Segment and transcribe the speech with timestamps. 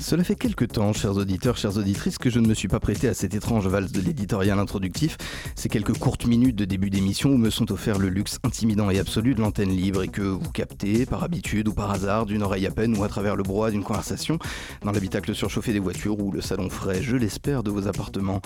[0.00, 3.08] Cela fait quelque temps, chers auditeurs, chères auditrices, que je ne me suis pas prêté
[3.08, 5.16] à cette étrange valse de l'éditorial introductif.
[5.54, 8.98] Ces quelques courtes minutes de début d'émission où me sont offerts le luxe intimidant et
[8.98, 12.66] absolu de l'antenne libre et que vous captez, par habitude ou par hasard, d'une oreille
[12.66, 14.38] à peine ou à travers le brouhaha d'une conversation,
[14.82, 18.40] dans l'habitacle surchauffé des voitures ou le salon frais, je l'espère, de vos appartements.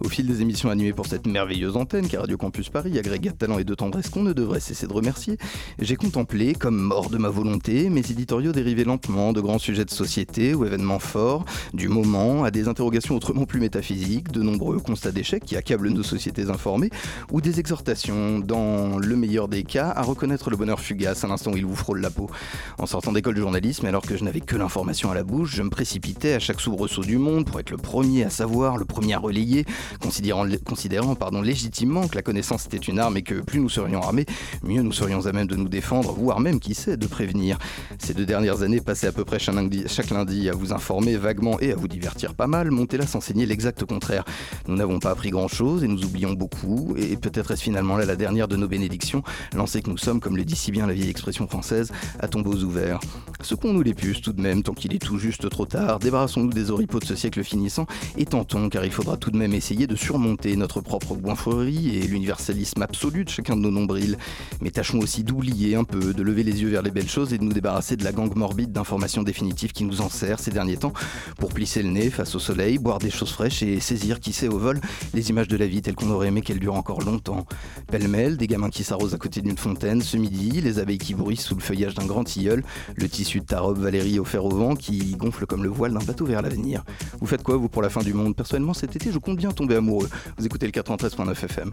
[0.00, 3.36] Au fil des émissions animées pour cette merveilleuse antenne qu'est Radio Campus Paris, agrégat de
[3.36, 5.38] talent et de tendresse qu'on ne devrait cesser de remercier,
[5.80, 9.90] j'ai contemplé, comme mort de ma volonté, mes éditoriaux dérivés lentement de grands sujets de
[9.90, 11.44] société ou événements fort,
[11.74, 16.02] du moment à des interrogations autrement plus métaphysiques, de nombreux constats d'échecs qui accablent nos
[16.02, 16.90] sociétés informées,
[17.30, 21.52] ou des exhortations, dans le meilleur des cas, à reconnaître le bonheur fugace à l'instant
[21.52, 22.30] où il vous frôle la peau.
[22.78, 25.62] En sortant d'école de journalisme, alors que je n'avais que l'information à la bouche, je
[25.62, 29.14] me précipitais à chaque soubresaut du monde pour être le premier à savoir, le premier
[29.14, 29.64] à relayer,
[30.00, 34.02] considérant, considérant pardon, légitimement que la connaissance était une arme et que plus nous serions
[34.02, 34.26] armés,
[34.62, 37.58] mieux nous serions à même de nous défendre, voire même, qui sait, de prévenir.
[37.98, 40.87] Ces deux dernières années passées à peu près chaque lundi à vous informer
[41.18, 44.24] vaguement et à vous divertir pas mal, Montella s'enseignait l'exact contraire.
[44.66, 48.16] Nous n'avons pas appris grand-chose et nous oublions beaucoup, et peut-être est-ce finalement là la
[48.16, 49.22] dernière de nos bénédictions,
[49.54, 52.56] lancées que nous sommes, comme le dit si bien la vieille expression française, à tombeaux
[52.56, 53.00] ouverts.
[53.40, 56.72] Secouons-nous les puces tout de même, tant qu'il est tout juste trop tard, débarrassons-nous des
[56.72, 57.86] oripeaux de ce siècle finissant,
[58.16, 62.06] et tentons, car il faudra tout de même essayer de surmonter notre propre goinfrerie et
[62.08, 64.18] l'universalisme absolu de chacun de nos nombrils.
[64.60, 67.38] Mais tâchons aussi d'oublier un peu, de lever les yeux vers les belles choses et
[67.38, 70.92] de nous débarrasser de la gangue morbide d'informations définitives qui nous enserre ces derniers temps
[71.38, 74.48] pour plisser le nez face au soleil, boire des choses fraîches et saisir, qui sait,
[74.48, 74.80] au vol,
[75.14, 77.46] les images de la vie telles qu'on aurait aimé qu'elle dure encore longtemps.
[77.86, 81.44] Pêle-mêle, des gamins qui s'arrosent à côté d'une fontaine ce midi, les abeilles qui bruissent
[81.44, 82.64] sous le feuillage d'un grand tilleul,
[82.96, 86.04] le tissu de ta robe Valérie offert au vent qui gonfle comme le voile d'un
[86.04, 86.82] bateau vers l'avenir.
[87.20, 88.34] Vous faites quoi, vous, pour la fin du monde?
[88.34, 90.08] Personnellement, cet été, je compte bien tomber amoureux.
[90.38, 91.72] Vous écoutez le 93.9 FM.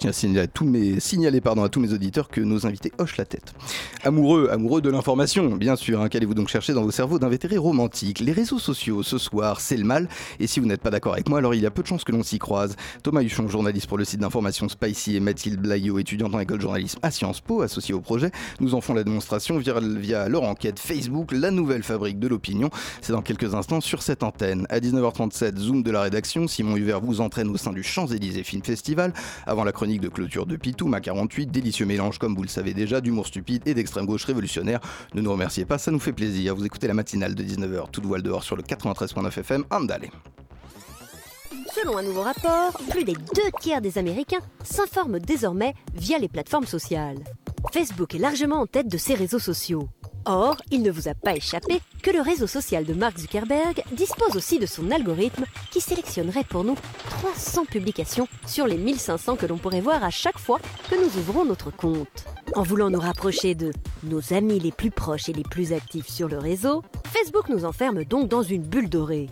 [0.00, 0.98] Tiens à signaler, à tous mes,
[1.40, 3.52] pardon, à tous mes auditeurs que nos invités hochent la tête.
[4.02, 6.00] Amoureux, amoureux de l'information, bien sûr.
[6.00, 9.76] Hein, Qu'allez-vous donc chercher dans vos cerveaux d'invétérés romantiques Les réseaux sociaux, ce soir, c'est
[9.76, 10.08] le mal.
[10.40, 12.04] Et si vous n'êtes pas d'accord avec moi, alors il y a peu de chances
[12.04, 12.76] que l'on s'y croise.
[13.02, 16.62] Thomas Huchon, journaliste pour le site d'information Spicy, et Mathilde Blaillot, étudiante en école de
[16.62, 20.44] journalisme à Sciences Po, associée au projet, nous en font la démonstration via, via leur
[20.44, 22.70] enquête Facebook, la nouvelle fabrique de l'opinion.
[23.02, 24.66] C'est dans quelques instants sur cette antenne.
[24.70, 28.62] À 19h37, Zoom de la rédaction, Simon Hubert vous entraîne au sein du Champs-Élysées Film
[28.62, 29.12] Festival,
[29.46, 32.74] avant la chronique de clôture de Pitou, ma 48, délicieux mélange, comme vous le savez
[32.74, 34.80] déjà, d'humour stupide et d'extrême gauche révolutionnaire.
[35.14, 36.54] Ne nous remerciez pas, ça nous fait plaisir.
[36.54, 40.10] Vous écoutez la matinale de 19h, toute voile dehors sur le 93.9 FM, Andale.
[41.74, 46.66] Selon un nouveau rapport, plus des deux tiers des Américains s'informent désormais via les plateformes
[46.66, 47.18] sociales.
[47.72, 49.88] Facebook est largement en tête de ces réseaux sociaux.
[50.26, 54.36] Or, il ne vous a pas échappé que le réseau social de Mark Zuckerberg dispose
[54.36, 56.76] aussi de son algorithme qui sélectionnerait pour nous
[57.08, 60.58] 300 publications sur les 1500 que l'on pourrait voir à chaque fois
[60.90, 62.24] que nous ouvrons notre compte.
[62.54, 63.72] En voulant nous rapprocher de
[64.02, 68.04] nos amis les plus proches et les plus actifs sur le réseau, Facebook nous enferme
[68.04, 69.28] donc dans une bulle dorée.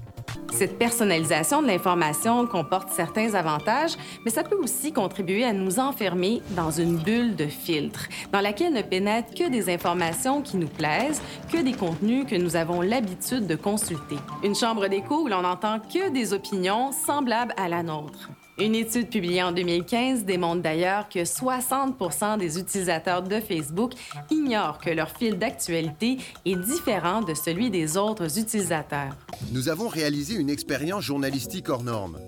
[0.53, 6.43] Cette personnalisation de l'information comporte certains avantages, mais ça peut aussi contribuer à nous enfermer
[6.57, 11.23] dans une bulle de filtre, dans laquelle ne pénètrent que des informations qui nous plaisent,
[11.53, 14.17] que des contenus que nous avons l'habitude de consulter.
[14.43, 18.31] Une chambre d'écho où l'on n'entend que des opinions semblables à la nôtre.
[18.61, 23.93] Une étude publiée en 2015 démontre d'ailleurs que 60 des utilisateurs de Facebook
[24.33, 29.15] ignorent que leur fil d'actualité est différent de celui des autres utilisateurs.
[29.53, 32.19] Nous avons réalisé une expérience journalistique hors norme.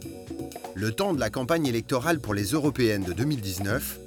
[0.75, 3.99] Le temps de la campagne électorale pour les européennes de 2019,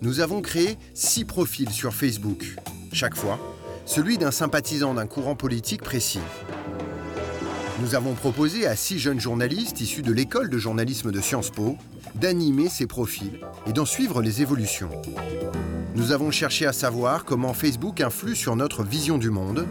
[0.00, 2.56] nous avons créé six profils sur Facebook.
[2.94, 3.38] Chaque fois,
[3.84, 6.20] celui d'un sympathisant d'un courant politique précis.
[7.80, 11.76] Nous avons proposé à six jeunes journalistes issus de l'école de journalisme de Sciences Po
[12.14, 14.90] d'animer ces profils et d'en suivre les évolutions.
[15.94, 19.66] Nous avons cherché à savoir comment Facebook influe sur notre vision du monde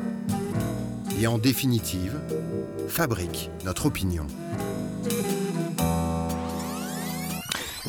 [1.19, 2.19] et en définitive,
[2.87, 4.27] fabrique notre opinion.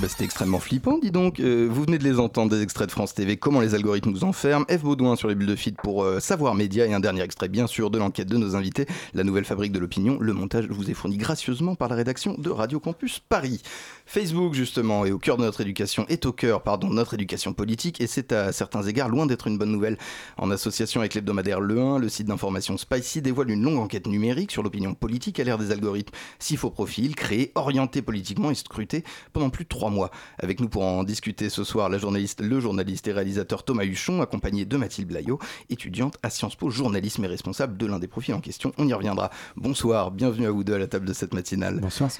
[0.00, 1.40] Bah, C'était extrêmement flippant, dis donc.
[1.40, 4.24] Euh, vous venez de les entendre, des extraits de France TV, comment les algorithmes nous
[4.24, 4.66] enferment.
[4.68, 4.82] F.
[4.82, 7.66] Baudouin sur les bulles de feed pour euh, Savoir Média et un dernier extrait, bien
[7.66, 10.18] sûr, de l'enquête de nos invités, la nouvelle fabrique de l'opinion.
[10.20, 13.62] Le montage vous est fourni gracieusement par la rédaction de Radio Campus Paris.
[14.06, 17.52] Facebook, justement, est au cœur de notre éducation, est au cœur, pardon, de notre éducation
[17.52, 19.98] politique, et c'est à certains égards loin d'être une bonne nouvelle.
[20.38, 24.52] En association avec l'hebdomadaire Le 1, le site d'information Spicy dévoile une longue enquête numérique
[24.52, 26.14] sur l'opinion politique à l'ère des algorithmes.
[26.38, 30.12] Six faux profils, créés, orientés politiquement et scrutés pendant plus de trois mois.
[30.38, 34.22] Avec nous pour en discuter ce soir, la journaliste, le journaliste et réalisateur Thomas Huchon,
[34.22, 38.34] accompagné de Mathilde Blaillot, étudiante à Sciences Po, journalisme et responsable de l'un des profils
[38.34, 38.72] en question.
[38.78, 39.30] On y reviendra.
[39.56, 41.80] Bonsoir, bienvenue à vous deux à la table de cette matinale.
[41.80, 42.10] Bonsoir.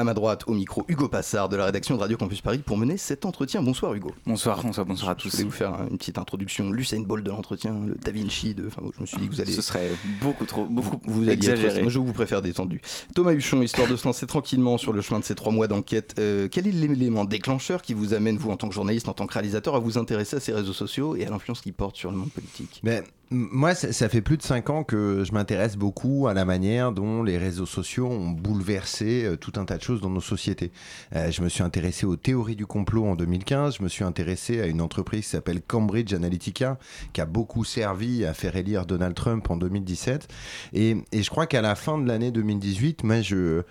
[0.00, 2.78] À ma droite, au micro, Hugo Passard de la rédaction de Radio Campus Paris pour
[2.78, 3.62] mener cet entretien.
[3.62, 4.14] Bonsoir Hugo.
[4.24, 5.28] Bonsoir, bonsoir, bonsoir à tous.
[5.28, 8.68] Je voulais vous faire une petite introduction, l'Usain Bolt de l'entretien, le Da Vinci de.
[8.68, 9.52] Enfin, je me suis dit que vous allez.
[9.52, 9.90] Ce serait
[10.22, 11.74] beaucoup trop, beaucoup vous alliez exagéré.
[11.74, 11.82] Être...
[11.82, 12.80] Moi, je vous préfère détendu.
[13.14, 16.14] Thomas Huchon, histoire de se lancer tranquillement sur le chemin de ces trois mois d'enquête,
[16.18, 19.26] euh, quel est l'élément déclencheur qui vous amène, vous, en tant que journaliste, en tant
[19.26, 22.10] que réalisateur, à vous intéresser à ces réseaux sociaux et à l'influence qu'ils portent sur
[22.10, 22.80] le monde politique?
[22.84, 23.02] Mais
[23.32, 27.22] moi, ça fait plus de 5 ans que je m'intéresse beaucoup à la manière dont
[27.22, 30.72] les réseaux sociaux ont bouleversé euh, tout un tas de choses dans nos sociétés.
[31.14, 34.60] Euh, je me suis intéressé aux théories du complot en 2015, je me suis intéressé
[34.60, 36.76] à une entreprise qui s'appelle Cambridge Analytica,
[37.12, 40.26] qui a beaucoup servi à faire élire Donald Trump en 2017.
[40.72, 43.62] Et, je crois qu'à la fin de l'année 2018, moi, je...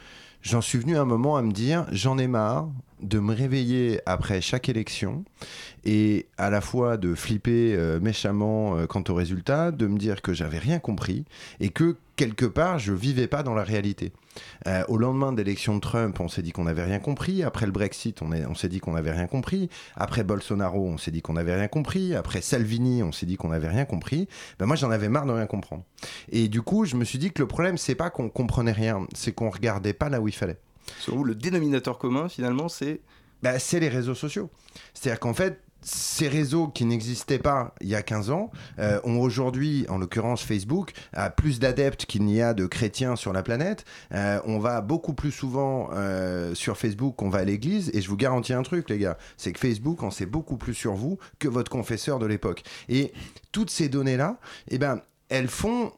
[0.41, 2.69] J'en suis venu un moment à me dire, j'en ai marre
[3.01, 5.23] de me réveiller après chaque élection
[5.85, 10.21] et à la fois de flipper euh, méchamment euh, quant au résultat, de me dire
[10.21, 11.25] que j'avais rien compris
[11.59, 14.11] et que quelque part je vivais pas dans la réalité.
[14.67, 17.43] Euh, au lendemain de l'élection de Trump, on s'est dit qu'on n'avait rien compris.
[17.43, 19.69] Après le Brexit, on, on s'est dit qu'on n'avait rien compris.
[19.95, 22.15] Après Bolsonaro, on s'est dit qu'on n'avait rien compris.
[22.15, 24.27] Après Salvini, on s'est dit qu'on n'avait rien compris.
[24.59, 25.83] Ben moi, j'en avais marre de rien comprendre.
[26.31, 29.05] Et du coup, je me suis dit que le problème, c'est pas qu'on comprenait rien,
[29.13, 30.57] c'est qu'on regardait pas là où il fallait.
[30.99, 33.01] Sur vous, le dénominateur commun, finalement, c'est
[33.41, 34.49] bah, C'est les réseaux sociaux.
[34.93, 39.19] C'est-à-dire qu'en fait, ces réseaux qui n'existaient pas il y a 15 ans euh, ont
[39.19, 40.91] aujourd'hui, en l'occurrence Facebook,
[41.37, 43.85] plus d'adeptes qu'il n'y a de chrétiens sur la planète.
[44.13, 47.91] Euh, on va beaucoup plus souvent euh, sur Facebook qu'on va à l'église.
[47.93, 50.73] Et je vous garantis un truc, les gars, c'est que Facebook en sait beaucoup plus
[50.73, 52.63] sur vous que votre confesseur de l'époque.
[52.89, 53.13] Et
[53.51, 54.37] toutes ces données-là,
[54.69, 55.93] eh ben, elles font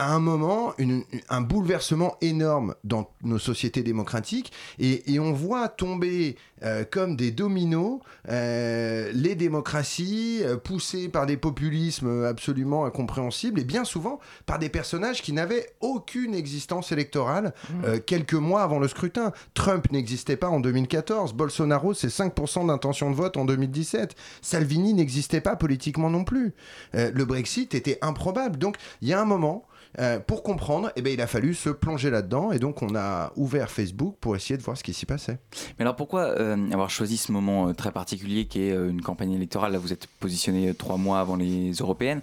[0.00, 5.68] à un moment une, un bouleversement énorme dans nos sociétés démocratiques et, et on voit
[5.68, 8.00] tomber euh, comme des dominos
[8.30, 14.70] euh, les démocraties euh, poussées par des populismes absolument incompréhensibles et bien souvent par des
[14.70, 17.98] personnages qui n'avaient aucune existence électorale mmh.
[18.06, 19.32] quelques mois avant le scrutin.
[19.52, 25.42] Trump n'existait pas en 2014, Bolsonaro c'est 5% d'intention de vote en 2017, Salvini n'existait
[25.42, 26.54] pas politiquement non plus.
[26.94, 28.58] le Brexit était improbable.
[28.58, 29.66] Donc il y a un moment
[29.98, 33.32] euh, pour comprendre, eh ben, il a fallu se plonger là-dedans et donc on a
[33.36, 35.38] ouvert Facebook pour essayer de voir ce qui s'y passait.
[35.78, 39.32] Mais alors pourquoi euh, avoir choisi ce moment euh, très particulier qui est une campagne
[39.32, 39.72] électorale?
[39.72, 42.22] Là, vous êtes positionné trois mois avant les européennes.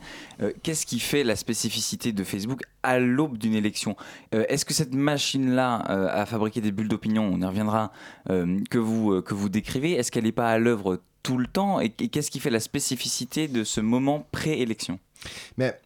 [0.63, 3.95] Qu'est-ce qui fait la spécificité de Facebook à l'aube d'une élection?
[4.31, 7.29] Est-ce que cette machine-là a fabriqué des bulles d'opinion?
[7.31, 7.91] On y reviendra.
[8.27, 9.93] que vous que vous décrivez.
[9.93, 11.79] Est-ce qu'elle n'est pas à l'œuvre tout le temps?
[11.79, 14.99] Et, et qu'est-ce qui fait la spécificité de ce moment pré-élection?
[15.57, 15.77] Mais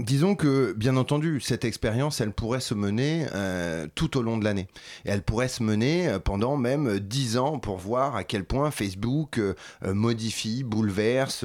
[0.00, 4.44] Disons que, bien entendu, cette expérience, elle pourrait se mener euh, tout au long de
[4.44, 4.66] l'année.
[5.04, 8.70] Et elle pourrait se mener euh, pendant même dix ans pour voir à quel point
[8.70, 9.54] Facebook euh,
[9.84, 11.44] modifie, bouleverse,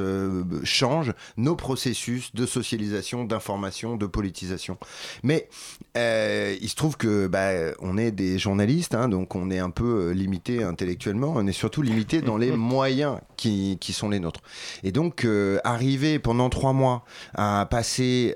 [0.64, 4.78] change nos processus de socialisation, d'information, de politisation.
[5.24, 5.50] Mais
[5.96, 10.12] il se trouve que bah, on est des journalistes, hein, donc on est un peu
[10.12, 14.42] limité intellectuellement, on est surtout limité dans les moyens qui, qui, sont les nôtres.
[14.84, 15.28] Et donc,
[15.64, 17.04] arriver pendant trois mois
[17.34, 18.36] à passer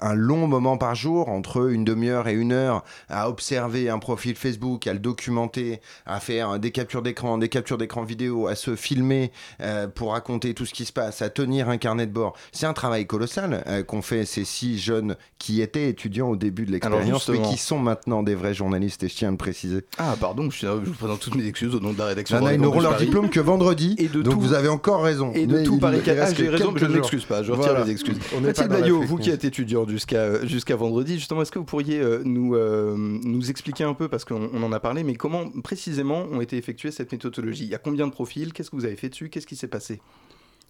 [0.00, 4.34] un long moment par jour, entre une demi-heure et une heure, à observer un profil
[4.34, 8.76] Facebook, à le documenter, à faire des captures d'écran, des captures d'écran vidéo, à se
[8.76, 12.34] filmer euh, pour raconter tout ce qui se passe, à tenir un carnet de bord.
[12.52, 16.64] C'est un travail colossal euh, qu'ont fait ces six jeunes qui étaient étudiants au début
[16.64, 19.84] de l'expérience, mais qui sont maintenant des vrais journalistes, et je tiens à le préciser.
[19.98, 22.48] Ah, pardon, je, vous présente toutes mes excuses au nom de la rédaction.
[22.50, 25.32] ils n'auront leur diplôme que vendredi, et de donc vous avez encore raison.
[25.34, 27.90] Et de tout par Ah, j'ai raison, mais je ne m'excuse pas, je retire les
[27.90, 28.18] excuses.
[28.40, 31.14] Mathilde Bayot, vous qui êtes jusqu'à jusqu'à vendredi.
[31.14, 34.72] Justement, est-ce que vous pourriez euh, nous, euh, nous expliquer un peu, parce qu'on en
[34.72, 37.64] a parlé, mais comment précisément ont été effectuées cette méthodologie?
[37.64, 38.52] Il y a combien de profils?
[38.52, 39.30] Qu'est-ce que vous avez fait dessus?
[39.30, 40.00] Qu'est-ce qui s'est passé?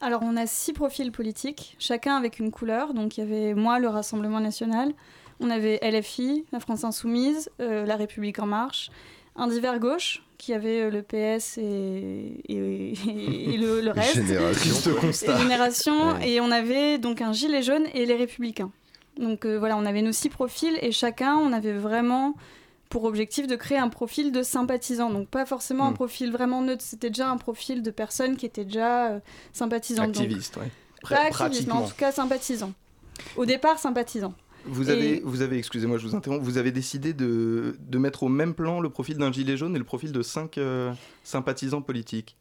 [0.01, 2.95] Alors on a six profils politiques, chacun avec une couleur.
[2.95, 4.93] Donc il y avait moi, le Rassemblement national,
[5.41, 8.91] on avait LFI, la France insoumise, euh, la République en marche,
[9.37, 14.15] un divers gauche qui avait le PS et, et, le, reste.
[14.17, 15.39] Génération.
[15.39, 16.19] Génération.
[16.21, 18.71] Et on avait donc un gilet jaune et les Républicains.
[19.19, 22.35] Donc euh, voilà, on avait nos six profils et chacun, on avait vraiment
[22.91, 25.11] pour objectif de créer un profil de sympathisant.
[25.11, 25.95] Donc pas forcément un Mm.
[25.95, 29.21] profil vraiment neutre, c'était déjà un profil de personnes qui étaient déjà euh,
[29.53, 30.13] sympathisantes.
[30.13, 30.71] Donc, Activiste, ouais.
[31.09, 32.73] pas Pra- activiste, mais en tout cas sympathisant.
[33.37, 34.35] Au départ, sympathisant.
[34.67, 38.23] Vous Et- avez, vous avez, excusez-moi, je vous interromps, vous avez décidé de, de mettre
[38.23, 40.93] au même plan le profil d'un gilet jaune et le profil de cinq euh,
[41.23, 42.37] sympathisants politiques.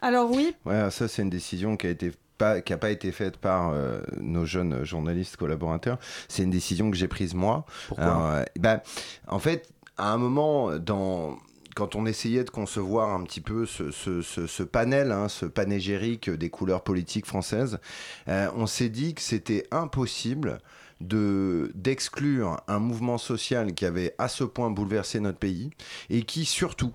[0.00, 3.12] Alors oui, Ouais, ça c'est une décision qui a été pas, qui a pas été
[3.12, 5.98] faite par euh, nos jeunes journalistes collaborateurs.
[6.28, 7.64] C'est une décision que j'ai prise moi.
[7.88, 8.80] Pourquoi Alors, euh, ben,
[9.28, 11.36] en fait, à un moment dans
[11.76, 15.46] quand on essayait de concevoir un petit peu ce, ce- ce- ce panel, hein, ce
[15.46, 17.78] panégérique des couleurs politiques françaises,
[18.26, 20.58] euh, on s'est dit que c'était impossible
[21.00, 25.70] de d'exclure un mouvement social qui avait à ce point bouleversé notre pays
[26.10, 26.92] et qui surtout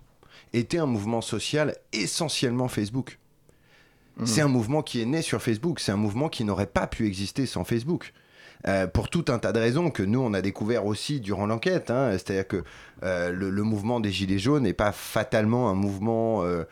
[0.52, 3.20] était un mouvement social essentiellement Facebook.
[4.18, 4.26] Mhm.
[4.26, 7.08] C'est un mouvement qui est né sur Facebook, c'est un mouvement qui n'aurait pas pu
[7.08, 8.14] exister sans Facebook.
[8.66, 11.92] Euh, pour tout un tas de raisons que nous on a découvert aussi durant l'enquête.
[11.92, 12.12] hein.
[12.14, 12.64] C'est-à-dire que
[13.04, 16.64] euh, le, le mouvement des Gilets jaunes n'est pas fatalement un mouvement euh,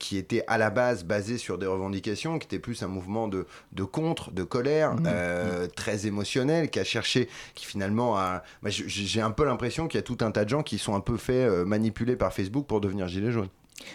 [0.00, 3.46] qui était à la base basé sur des revendications, qui était plus un mouvement de,
[3.72, 8.42] de contre, de colère, euh, très émotionnel, qui a cherché, qui finalement a...
[8.64, 11.00] J'ai un peu l'impression qu'il y a tout un tas de gens qui sont un
[11.00, 13.48] peu fait euh, manipuler par Facebook pour devenir Gilets jaunes.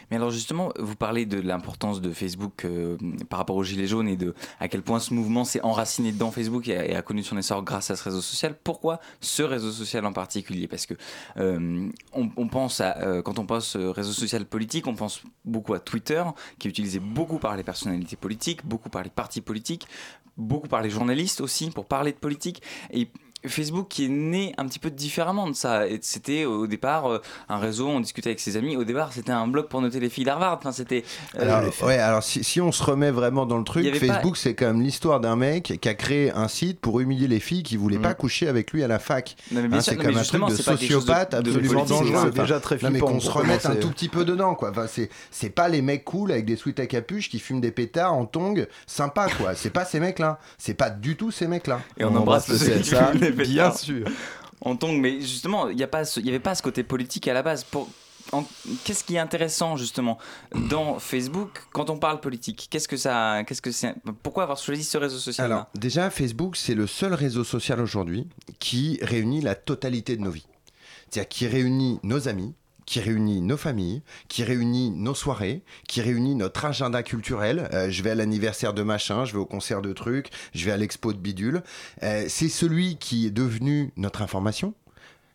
[0.10, 2.98] Mais alors justement, vous parlez de l'importance de Facebook euh,
[3.30, 6.32] par rapport aux Gilets jaunes et de à quel point ce mouvement s'est enraciné dans
[6.32, 8.56] Facebook et a, connu son essor grâce à ce réseau social.
[8.64, 10.68] Pourquoi ce réseau social en particulier?
[10.68, 10.94] Parce que
[11.38, 15.80] euh, on, pense euh, quand on pense euh, réseau social politique, on pense beaucoup à
[15.80, 16.24] Twitter,
[16.60, 19.88] qui est utilisé beaucoup par les personnalités politiques, beaucoup par les partis politiques,
[20.38, 22.62] beaucoup par les journalistes aussi pour parler de politique.
[23.45, 25.83] Facebook qui est né un petit peu différemment de ça.
[26.01, 28.75] C'était au départ euh, un réseau, on discutait avec ses amis.
[28.75, 30.57] Au départ, c'était un blog pour noter les filles d'Harvard.
[30.57, 31.03] Enfin, c'était.
[31.36, 34.38] euh, Alors, ouais, alors si, si on se remet vraiment dans le truc, pas- Facebook,
[34.38, 37.63] c'est quand même l'histoire d'un mec qui a créé un site pour humilier les filles
[37.63, 39.36] qui voulaient pas coucher avec lui à la fac.
[39.55, 42.31] Hein, c'est comme un truc de sociopathe de absolument dangereux.
[42.33, 44.71] c'est déjà très non, mais qu'on se remette un tout petit peu dedans, quoi.
[44.71, 44.86] Enfin,
[45.31, 48.25] c'est, pas les mecs cool avec des sweats à capuche qui fument des pétards en
[48.25, 49.55] tongs, sympa, quoi.
[49.55, 50.39] C'est pas ces mecs-là.
[50.57, 51.81] C'est pas du tout ces mecs-là.
[51.98, 54.06] Et on, embrasse le CSA, bien sûr.
[54.62, 57.64] En mais justement, il n'y avait pas ce côté politique à la base.
[57.64, 57.90] Pour...
[58.84, 60.18] Qu'est-ce qui est intéressant justement
[60.70, 62.68] dans Facebook quand on parle politique?
[62.70, 66.56] Qu'est-ce que ça, qu'est-ce que c'est Pourquoi avoir choisi ce réseau social Alors, déjà, Facebook,
[66.56, 68.28] c'est le seul réseau social aujourd'hui
[68.60, 70.46] qui réunit la totalité de nos vies.
[71.10, 72.54] C'est-à-dire qui réunit nos amis,
[72.91, 77.69] qui réunit nos familles, qui réunit nos soirées, qui réunit notre agenda culturel.
[77.71, 80.74] Euh, je vais à l'anniversaire de machin, je vais au concert de trucs, je vais
[80.74, 81.63] à l'expo de bidule.
[82.03, 84.74] Euh, c'est celui qui est devenu notre information.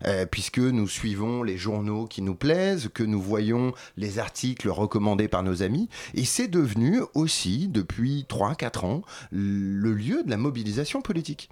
[0.05, 5.27] Euh, puisque nous suivons les journaux qui nous plaisent, que nous voyons les articles recommandés
[5.27, 11.01] par nos amis, et c'est devenu aussi, depuis 3-4 ans, le lieu de la mobilisation
[11.01, 11.49] politique.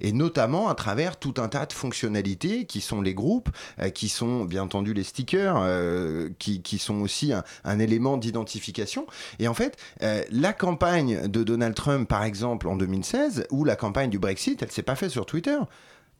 [0.00, 3.50] Et notamment à travers tout un tas de fonctionnalités qui sont les groupes,
[3.80, 8.16] euh, qui sont bien entendu les stickers, euh, qui, qui sont aussi un, un élément
[8.16, 9.06] d'identification.
[9.38, 13.76] Et en fait, euh, la campagne de Donald Trump, par exemple, en 2016, ou la
[13.76, 15.58] campagne du Brexit, elle s'est pas faite sur Twitter.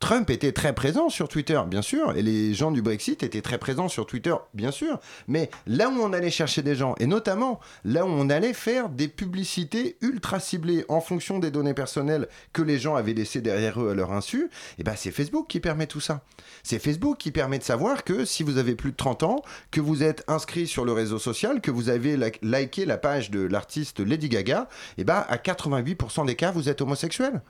[0.02, 3.58] Trump était très présent sur Twitter, bien sûr, et les gens du Brexit étaient très
[3.58, 4.98] présents sur Twitter, bien sûr.
[5.28, 8.88] Mais là où on allait chercher des gens, et notamment là où on allait faire
[8.88, 13.80] des publicités ultra ciblées en fonction des données personnelles que les gens avaient laissées derrière
[13.80, 16.22] eux à leur insu, et ben c'est Facebook qui permet tout ça.
[16.64, 19.80] C'est Facebook qui permet de savoir que si vous avez plus de 30 ans, que
[19.80, 24.00] vous êtes inscrit sur le réseau social, que vous avez liké la page de l'artiste
[24.00, 24.68] Lady Gaga,
[24.98, 27.40] et ben à 88% des cas, vous êtes homosexuel.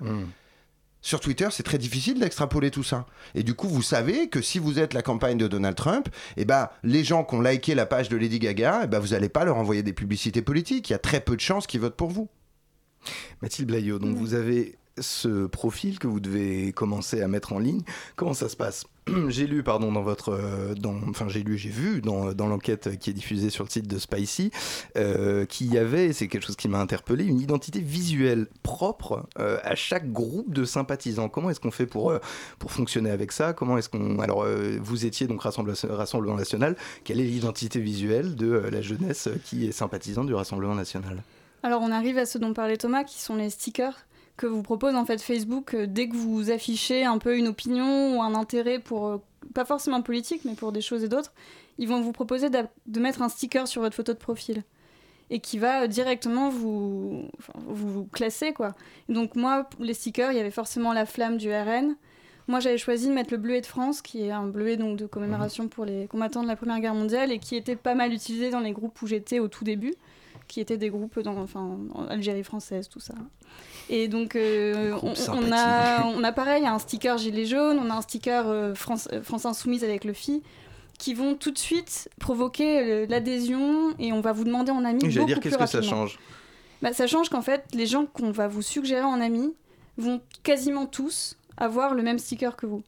[1.03, 3.07] Sur Twitter, c'est très difficile d'extrapoler tout ça.
[3.35, 6.45] Et du coup, vous savez que si vous êtes la campagne de Donald Trump, eh
[6.45, 9.29] ben, les gens qui ont liké la page de Lady Gaga, eh ben, vous n'allez
[9.29, 10.91] pas leur envoyer des publicités politiques.
[10.91, 12.29] Il y a très peu de chances qu'ils votent pour vous.
[13.43, 17.83] Mathilde Blaillot, donc vous avez ce profil que vous devez commencer à mettre en ligne.
[18.17, 18.85] Comment ça se passe?
[19.29, 22.99] J'ai lu, pardon, dans votre, euh, dans, enfin j'ai lu, j'ai vu dans, dans l'enquête
[22.99, 24.53] qui est diffusée sur le site de Spicy,
[24.97, 29.59] euh, qu'il y avait, c'est quelque chose qui m'a interpellé, une identité visuelle propre euh,
[29.65, 31.29] à chaque groupe de sympathisants.
[31.29, 32.13] Comment est-ce qu'on fait pour
[32.61, 33.53] pour fonctionner avec ça?
[33.53, 34.47] Comment est-ce qu'on, alors
[34.81, 36.77] vous étiez donc Rassemblement, National.
[37.03, 41.23] Quelle est l'identité visuelle de la jeunesse qui est sympathisante du Rassemblement National?
[41.65, 44.95] Alors on arrive à ce dont parlait Thomas, qui sont les stickers que vous propose
[44.95, 48.79] en fait Facebook euh, dès que vous affichez un peu une opinion ou un intérêt
[48.79, 49.19] pour, euh,
[49.55, 51.33] pas forcément politique, mais pour des choses et d'autres,
[51.79, 54.65] ils vont vous proposer de mettre un sticker sur votre photo de profil
[55.31, 58.75] et qui va euh, directement vous, enfin, vous classer quoi.
[59.09, 61.97] Donc moi, les stickers, il y avait forcément la flamme du RN.
[62.49, 65.07] Moi, j'avais choisi de mettre le bleuet de France, qui est un bleuet donc de
[65.07, 68.51] commémoration pour les combattants de la Première Guerre mondiale et qui était pas mal utilisé
[68.51, 69.95] dans les groupes où j'étais au tout début.
[70.49, 73.15] Qui étaient des groupes dans enfin, en Algérie française, tout ça.
[73.89, 78.01] Et donc, euh, on, a, on a pareil un sticker gilet jaune, on a un
[78.03, 80.43] sticker euh, France, euh, France Insoumise avec le FI,
[80.99, 85.01] qui vont tout de suite provoquer l'adhésion et on va vous demander en ami.
[85.11, 86.19] J'allais dire, qu'est-ce que ça change
[86.81, 89.53] Bah, ça change qu'en fait, les gens qu'on va vous suggérer en ami
[89.97, 92.83] vont quasiment tous avoir le même sticker que vous.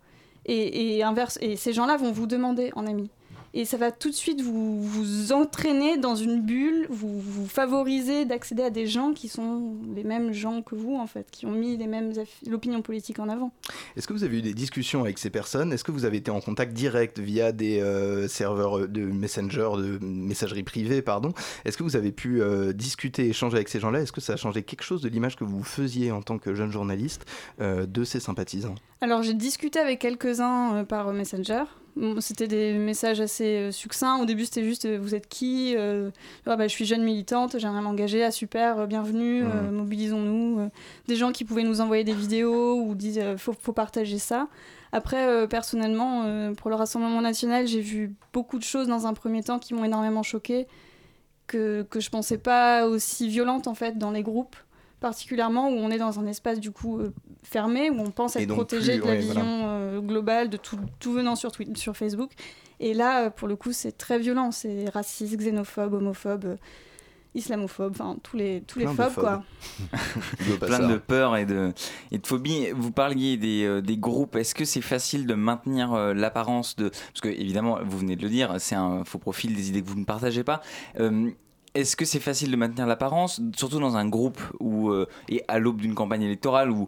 [0.47, 3.11] Et, et inverse, et ces gens-là vont vous demander en ami.
[3.57, 8.25] Et ça va tout de suite vous, vous entraîner dans une bulle, vous, vous favoriser
[8.25, 11.53] d'accéder à des gens qui sont les mêmes gens que vous, en fait, qui ont
[11.53, 12.13] mis les mêmes
[12.49, 13.53] l'opinion politique en avant.
[13.97, 15.73] Est-ce que vous avez eu des discussions avec ces personnes?
[15.73, 19.99] Est-ce que vous avez été en contact direct via des euh, serveurs de Messenger, de
[20.05, 21.33] messagerie privée, pardon?
[21.65, 24.01] Est-ce que vous avez pu euh, discuter, échanger avec ces gens-là?
[24.01, 26.55] Est-ce que ça a changé quelque chose de l'image que vous faisiez en tant que
[26.55, 27.25] jeune journaliste
[27.61, 28.75] euh, de ces sympathisants?
[29.01, 31.65] Alors j'ai discuté avec quelques-uns euh, par Messenger.
[32.19, 34.19] C'était des messages assez euh, succincts.
[34.19, 36.11] Au début, c'était juste euh, vous êtes qui Euh,
[36.47, 38.25] Ah, bah, Je suis jeune militante, j'aimerais m'engager.
[38.25, 40.71] Ah super, bienvenue, euh, mobilisons-nous.
[41.07, 44.49] Des gens qui pouvaient nous envoyer des vidéos ou euh, faut, faut partager ça.
[44.91, 49.43] Après, euh, personnellement, pour le Rassemblement national, j'ai vu beaucoup de choses dans un premier
[49.43, 50.67] temps qui m'ont énormément choquée,
[51.47, 54.57] que, que je pensais pas aussi violentes en fait dans les groupes
[55.05, 58.49] particulièrement où on est dans un espace du coup euh, fermé où on pense être
[58.49, 59.69] protégé plus- de la ouais, vision voilà.
[59.69, 62.31] euh, globale de tout, tout venant sur, Twitter, sur Facebook
[62.81, 66.57] et là euh, pour le coup c'est très violent c'est raciste xénophobe homophobe euh,
[67.35, 69.25] islamophobe enfin tous les tous les Plein phobes phobes.
[69.25, 69.43] quoi
[70.67, 71.73] plein de peur et de,
[72.13, 72.69] et de phobie.
[72.75, 74.37] Vous parliez des, euh, des groupes.
[74.37, 76.89] Est-ce que c'est facile de maintenir euh, l'apparence de.
[76.91, 79.89] Parce que, évidemment, vous venez de le dire, c'est un faux profil, des idées que
[79.89, 80.61] vous ne partagez pas.
[81.01, 81.31] Euh,
[81.75, 85.59] est-ce que c'est facile de maintenir l'apparence, surtout dans un groupe où, euh, et à
[85.59, 86.87] l'aube d'une campagne électorale où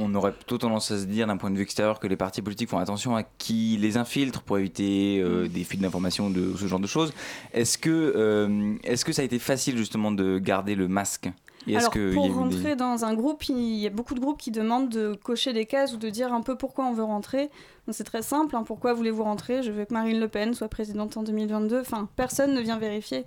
[0.00, 2.40] on aurait plutôt tendance à se dire d'un point de vue extérieur que les partis
[2.40, 6.66] politiques font attention à qui les infiltre pour éviter euh, des fuites d'informations, de ce
[6.66, 7.12] genre de choses.
[7.52, 11.28] Est-ce que, euh, est-ce que ça a été facile justement de garder le masque?
[11.66, 14.52] Et Alors, pour des- rentrer dans un groupe, il y a beaucoup de groupes qui
[14.52, 17.50] demandent de cocher des cases ou de dire un peu pourquoi on veut rentrer.
[17.90, 18.54] C'est très simple.
[18.56, 18.62] hein.
[18.64, 19.62] pourquoi voulez-vous rentrer?
[19.64, 21.80] Je veux que Marine Le Pen soit présidente en 2022.
[21.80, 23.24] Enfin, personne ne vient vérifier.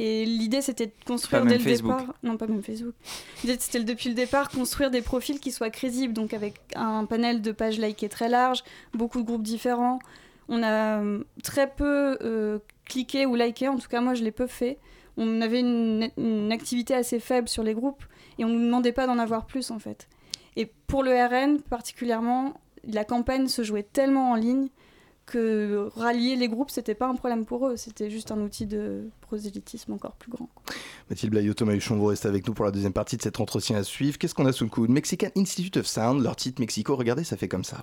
[0.00, 1.98] Et l'idée, c'était de construire dès le Facebook.
[1.98, 2.14] départ.
[2.22, 2.94] Non, pas même Facebook.
[3.42, 7.42] L'idée, c'était depuis le départ construire des profils qui soient crédibles, donc avec un panel
[7.42, 8.62] de pages likées très large,
[8.94, 9.98] beaucoup de groupes différents.
[10.48, 14.30] On a euh, très peu euh, cliqué ou liké, en tout cas moi je l'ai
[14.30, 14.78] peu fait.
[15.16, 18.04] On avait une, une activité assez faible sur les groupes
[18.38, 20.08] et on ne nous demandait pas d'en avoir plus en fait.
[20.54, 24.68] Et pour le RN particulièrement, la campagne se jouait tellement en ligne
[25.28, 29.10] que rallier les groupes, c'était pas un problème pour eux, c'était juste un outil de
[29.20, 30.48] prosélytisme encore plus grand.
[31.10, 33.76] Mathilde Blaillot, Thomas Huchon, vous restez avec nous pour la deuxième partie de cet entretien
[33.76, 34.18] à suivre.
[34.18, 34.90] Qu'est-ce qu'on a sous le coude?
[34.90, 37.82] Mexican Institute of Sound, leur titre Mexico, regardez, ça fait comme ça.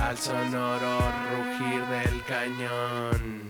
[0.00, 0.98] al sonoro
[1.30, 3.40] rugir del cañón.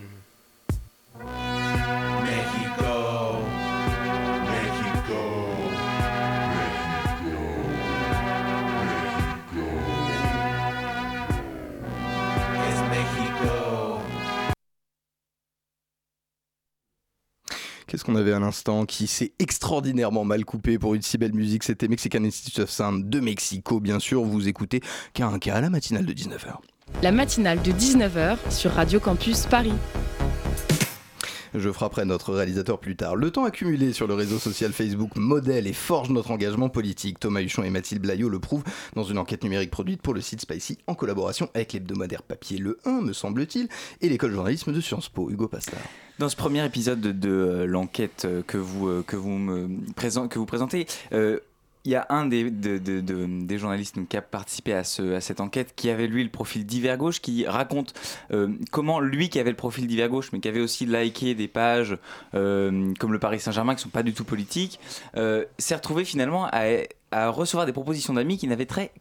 [2.24, 2.99] México,
[17.90, 21.64] Qu'est-ce qu'on avait à l'instant qui s'est extraordinairement mal coupé pour une si belle musique?
[21.64, 24.22] C'était Mexican Institute of Sound de Mexico, bien sûr.
[24.22, 24.80] Vous écoutez
[25.16, 26.54] K1K à la matinale de 19h.
[27.02, 29.72] La matinale de 19h sur Radio Campus Paris.
[31.54, 33.16] Je frapperai notre réalisateur plus tard.
[33.16, 37.18] Le temps accumulé sur le réseau social Facebook modèle et forge notre engagement politique.
[37.18, 40.40] Thomas Huchon et Mathilde Blaillot le prouvent dans une enquête numérique produite pour le site
[40.40, 43.68] Spicy en collaboration avec l'hebdomadaire papier Le 1, me semble-t-il,
[44.00, 45.80] et l'école journalisme de Sciences Po, Hugo Pastard.
[46.18, 50.86] Dans ce premier épisode de, euh, l'enquête euh, que vous, euh, que, vous présentez,
[51.84, 55.14] il y a un des, de- de- de- des journalistes qui a participé à, ce-
[55.14, 57.94] à cette enquête qui avait lui le profil d'hiver gauche qui raconte
[58.32, 61.48] euh, comment lui qui avait le profil d'hiver gauche mais qui avait aussi liké des
[61.48, 61.96] pages
[62.34, 64.78] euh, comme le Paris Saint-Germain qui sont pas du tout politiques
[65.16, 66.64] euh, s'est retrouvé finalement à,
[67.12, 68.92] à recevoir des propositions d'amis qui n'avaient trait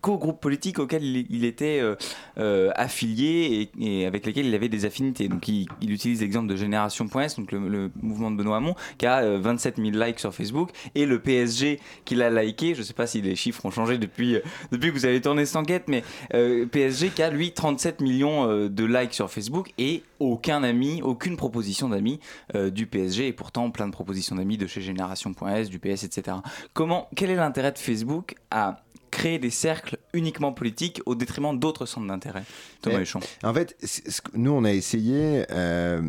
[0.00, 1.96] qu'au groupe politique auquel il, était euh,
[2.38, 5.28] euh, affilié et, avec lesquels il avait des affinités.
[5.28, 9.22] Donc il, il utilise l'exemple de Génération.s, donc le, mouvement de Benoît Hamon, qui a
[9.22, 12.94] euh, 27 000 likes sur Facebook, et le PSG qu'il a liké, je ne sais
[12.94, 15.84] pas si les chiffres ont changé depuis, euh, depuis que vous avez tourné cette enquête,
[15.88, 20.62] mais euh, PSG qui a lui 37 millions euh, de likes sur Facebook et aucun
[20.62, 22.20] ami, aucune proposition d'amis
[22.54, 26.36] euh, du PSG, et pourtant plein de propositions d'amis de chez Génération.s, du PS, etc.
[26.72, 31.84] Comment, quel est l'intérêt de Facebook à créer des cercles uniquement politiques au détriment d'autres
[31.86, 32.44] centres d'intérêt
[32.80, 33.20] Thomas Huchon?
[33.42, 35.44] En fait, c'est- ce que- nous, on a essayé.
[35.50, 36.00] euh,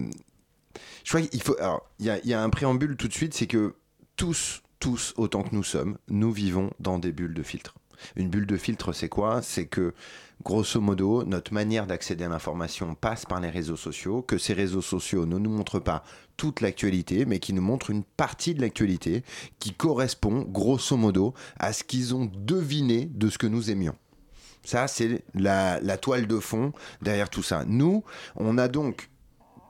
[1.03, 1.55] je crois qu'il faut.
[1.59, 3.75] Alors, il y y a un préambule tout de suite, c'est que
[4.15, 7.75] tous, tous, autant que nous sommes, nous vivons dans des bulles de filtre.
[8.15, 9.41] Une bulle de filtre, c'est quoi?
[9.41, 9.93] C'est que,
[10.43, 14.81] grosso modo, notre manière d'accéder à l'information passe par les réseaux sociaux, que ces réseaux
[14.81, 16.03] sociaux ne nous montrent pas
[16.37, 19.23] toute l'actualité, mais qui nous montrent une partie de l'actualité
[19.59, 23.95] qui correspond, grosso modo, à ce qu'ils ont deviné de ce que nous aimions.
[24.65, 27.65] Ça, c'est la, la toile de fond derrière tout ça.
[27.67, 28.03] Nous,
[28.35, 29.09] on a donc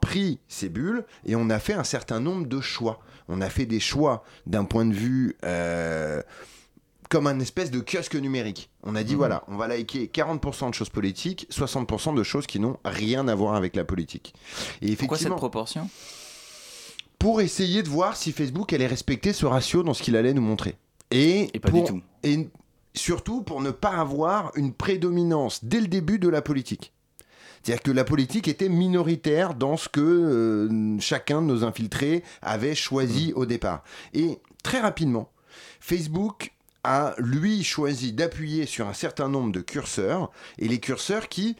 [0.00, 3.00] pris ces bulles et on a fait un certain nombre de choix.
[3.26, 6.22] On a fait des choix d'un point de vue euh,
[7.14, 8.70] comme un espèce de kiosque numérique.
[8.82, 9.18] On a dit Mhm.
[9.18, 13.36] voilà, on va liker 40% de choses politiques, 60% de choses qui n'ont rien à
[13.36, 14.34] voir avec la politique.
[14.82, 15.88] Et Pourquoi cette effectivement, proportion?
[17.20, 20.42] pour essayer de voir si Facebook allait respecter ce ratio dans ce qu'il allait nous
[20.42, 20.74] montrer.
[21.12, 22.00] Et, Et pas du tout.
[22.24, 22.48] Et
[22.94, 26.92] surtout pour ne pas avoir une prédominance dès le début de la politique.
[27.62, 32.74] C'est-à-dire que la politique était minoritaire dans ce que euh, chacun de nos infiltrés avait
[32.74, 33.38] choisi Mmh.
[33.38, 33.84] au départ.
[34.14, 35.30] Et très rapidement,
[35.80, 36.50] Facebook
[36.84, 41.56] a, lui, choisi d'appuyer sur un certain nombre de curseurs, et les curseurs qui,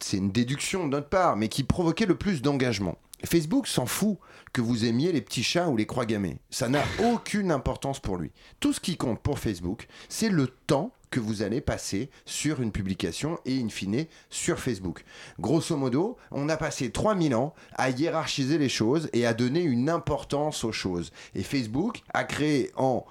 [0.00, 2.98] c'est une déduction de notre part, mais qui provoquaient le plus d'engagement.
[3.24, 4.18] Facebook s'en fout
[4.52, 6.38] que vous aimiez les petits chats ou les croix gammées.
[6.50, 8.32] Ça n'a aucune importance pour lui.
[8.60, 12.72] Tout ce qui compte pour Facebook, c'est le temps que vous allez passer sur une
[12.72, 15.04] publication et in fine sur Facebook.
[15.38, 19.88] Grosso modo, on a passé 3000 ans à hiérarchiser les choses et à donner une
[19.88, 21.12] importance aux choses.
[21.34, 23.06] Et Facebook a créé en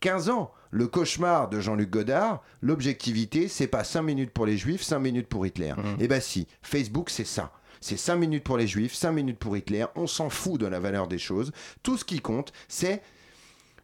[0.00, 4.82] 15 ans le cauchemar de Jean-Luc Godard, l'objectivité, c'est pas 5 minutes pour les juifs,
[4.82, 5.72] 5 minutes pour Hitler.
[6.00, 7.52] Eh ben si, Facebook c'est ça.
[7.80, 10.80] C'est 5 minutes pour les juifs, 5 minutes pour Hitler, on s'en fout de la
[10.80, 11.52] valeur des choses.
[11.82, 13.02] Tout ce qui compte, c'est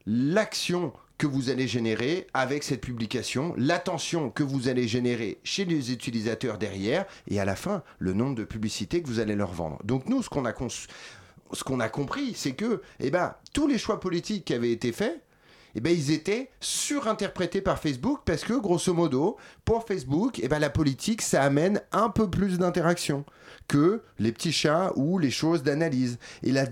[0.07, 5.93] l'action que vous allez générer avec cette publication, l'attention que vous allez générer chez les
[5.93, 9.79] utilisateurs derrière, et à la fin, le nombre de publicités que vous allez leur vendre.
[9.85, 10.53] Donc nous, ce qu'on a,
[11.53, 14.91] ce qu'on a compris, c'est que eh ben, tous les choix politiques qui avaient été
[14.91, 15.23] faits,
[15.75, 20.59] eh ben, ils étaient surinterprétés par Facebook parce que, grosso modo, pour Facebook, eh ben,
[20.59, 23.25] la politique, ça amène un peu plus d'interaction
[23.69, 26.19] que les petits chats ou les choses d'analyse.
[26.43, 26.67] Et la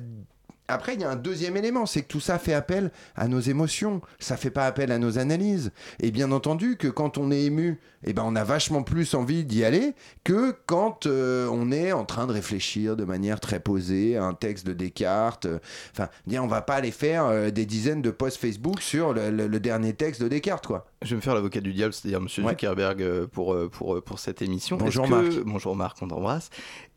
[0.70, 3.40] après, il y a un deuxième élément, c'est que tout ça fait appel à nos
[3.40, 5.72] émotions, ça fait pas appel à nos analyses.
[6.00, 9.44] Et bien entendu que quand on est ému, eh ben on a vachement plus envie
[9.44, 14.16] d'y aller que quand euh, on est en train de réfléchir de manière très posée
[14.16, 15.46] à un texte de Descartes.
[15.92, 19.92] Enfin, on va pas aller faire euh, des dizaines de posts Facebook sur le, dernier
[19.92, 20.86] texte de Descartes, quoi.
[21.02, 24.40] Je vais me faire l'avocat du diable, c'est-à-dire Monsieur Zuckerberg euh, pour, pour, pour cette
[24.42, 24.76] émission.
[24.76, 25.40] Bonjour Marc.
[25.44, 26.50] Bonjour Marc, on t'embrasse.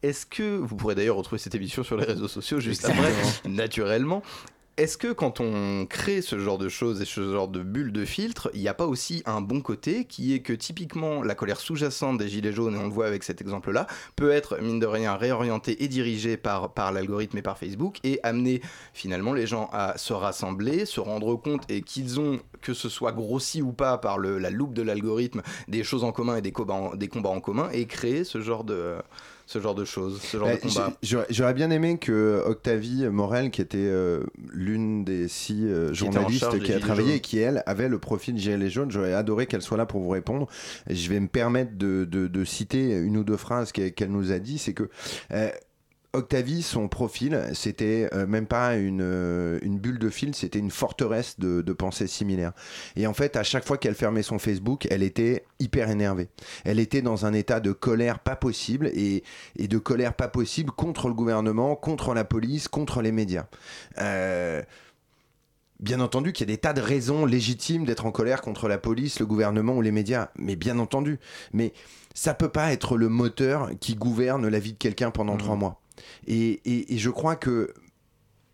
[0.03, 3.13] Est-ce que vous pourrez d'ailleurs retrouver cette émission sur les réseaux sociaux juste après,
[3.49, 4.21] naturellement.
[4.75, 8.05] Est-ce que quand on crée ce genre de choses et ce genre de bulles de
[8.05, 11.59] filtre, il n'y a pas aussi un bon côté qui est que typiquement la colère
[11.59, 13.85] sous-jacente des Gilets jaunes, et on le voit avec cet exemple-là,
[14.15, 18.19] peut être mine de rien réorientée et dirigée par, par l'algorithme et par Facebook et
[18.23, 18.61] amener
[18.95, 23.11] finalement les gens à se rassembler, se rendre compte et qu'ils ont, que ce soit
[23.11, 26.51] grossi ou pas par le, la loupe de l'algorithme, des choses en commun et des
[26.51, 28.95] combats des combats en commun et créer ce genre de
[29.45, 30.93] ce genre de choses, ce genre de combat.
[31.29, 36.73] J'aurais bien aimé que Octavie Morel, qui était euh, l'une des six euh, journalistes qui,
[36.73, 39.86] a travaillé et qui, elle, avait le profil Gilets jaunes, j'aurais adoré qu'elle soit là
[39.86, 40.47] pour vous répondre.
[40.89, 44.58] je vais me permettre de, de, citer une ou deux phrases qu'elle nous a dit,
[44.58, 44.89] c'est que...
[45.32, 45.49] Euh,
[46.15, 50.69] Octavie, son profil, c'était euh, même pas une, euh, une, bulle de fil, c'était une
[50.69, 52.54] forteresse de, de pensée similaire.
[52.95, 56.30] Et en fait, à chaque fois qu'elle fermait son Facebook, elle était hyper énervée.
[56.65, 59.23] Elle était dans un état de colère pas possible et,
[59.58, 63.47] et de colère pas possible contre le gouvernement, contre la police, contre les médias.
[63.97, 64.62] Euh,
[65.80, 68.78] bien entendu qu'il y a des tas de raisons légitimes d'être en colère contre la
[68.78, 71.19] police, le gouvernement ou les médias, mais bien entendu.
[71.54, 71.73] Mais
[72.13, 75.39] ça peut pas être le moteur qui gouverne la vie de quelqu'un pendant mmh.
[75.39, 75.80] trois mois.
[76.27, 77.73] Et, je crois que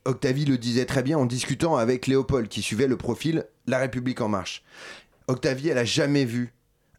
[0.05, 4.21] Octavie le disait très bien en discutant avec Léopold, qui suivait le profil La République
[4.21, 4.63] en marche.
[5.27, 6.53] Octavie, elle a jamais vu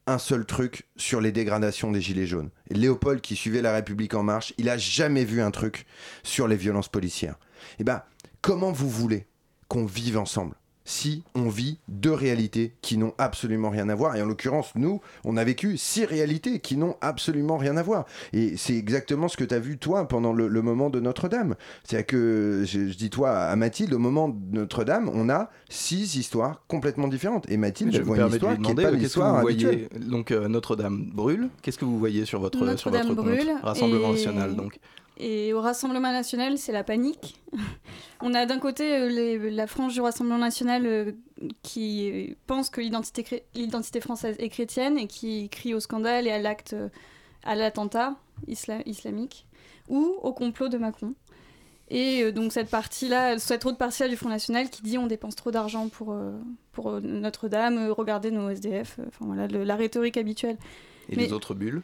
[0.06, 2.50] un seul truc sur les dégradations des Gilets jaunes.
[2.70, 5.86] Léopold, qui suivait La République en marche, il a jamais vu un truc
[6.22, 7.38] sur les violences policières.
[7.78, 8.02] Eh ben,
[8.40, 9.26] comment vous voulez
[9.68, 10.54] qu'on vive ensemble?
[10.90, 14.16] Si on vit deux réalités qui n'ont absolument rien à voir.
[14.16, 18.06] Et en l'occurrence, nous, on a vécu six réalités qui n'ont absolument rien à voir.
[18.32, 21.54] Et c'est exactement ce que tu as vu, toi, pendant le, moment de Notre-Dame.
[21.84, 26.62] C'est-à-dire que, je, dis toi à Mathilde, au moment de Notre-Dame, on a six histoires
[26.66, 27.48] complètement différentes.
[27.48, 29.88] Et Mathilde, je voit une histoire qui n'est pas l'histoire habituelle.
[29.94, 31.50] Donc euh, Notre-Dame brûle.
[31.62, 34.78] Qu'est-ce que vous voyez sur votre, sur votre brûle Rassemblement national, donc
[35.22, 37.38] et au Rassemblement national, c'est la panique.
[38.22, 41.12] On a d'un côté euh, la frange du Rassemblement national euh,
[41.62, 46.72] qui pense que l'identité française est chrétienne et qui crie au scandale et à l'acte,
[46.72, 46.88] euh,
[47.44, 49.46] à l'attentat islamique
[49.88, 51.14] ou au complot de Macron.
[51.90, 55.50] Et donc cette partie-là, cette autre partie-là du Front National qui dit on dépense trop
[55.50, 56.16] d'argent pour,
[56.70, 60.56] pour Notre-Dame, regardez nos SDF, enfin voilà, la rhétorique habituelle.
[61.08, 61.82] Et les autres bulles?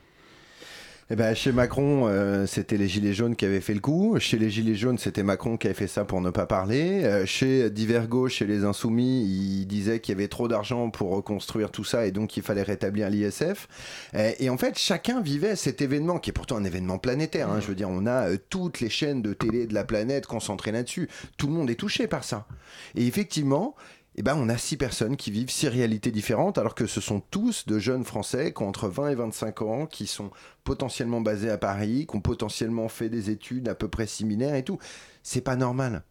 [1.09, 4.17] Eh ben, chez Macron, euh, c'était les Gilets jaunes qui avaient fait le coup.
[4.19, 7.05] Chez les Gilets jaunes, c'était Macron qui avait fait ça pour ne pas parler.
[7.05, 11.71] Euh, chez Divergo, chez les Insoumis, il disait qu'il y avait trop d'argent pour reconstruire
[11.71, 13.69] tout ça et donc il fallait rétablir l'ISF.
[14.17, 17.51] Euh, et en fait, chacun vivait cet événement qui est pourtant un événement planétaire.
[17.51, 17.61] Hein.
[17.61, 21.09] Je veux dire, on a toutes les chaînes de télé de la planète concentrées là-dessus.
[21.37, 22.49] Tout le monde est touché par ça.
[22.97, 23.77] Et effectivement,
[24.19, 27.21] eh ben, on a six personnes qui vivent six réalités différentes, alors que ce sont
[27.31, 30.31] tous de jeunes Français qui ont entre 20 et 25 ans, qui sont
[30.65, 34.65] potentiellement basés à Paris, qui ont potentiellement fait des études à peu près similaires et
[34.65, 34.79] tout.
[35.23, 36.03] C'est pas normal.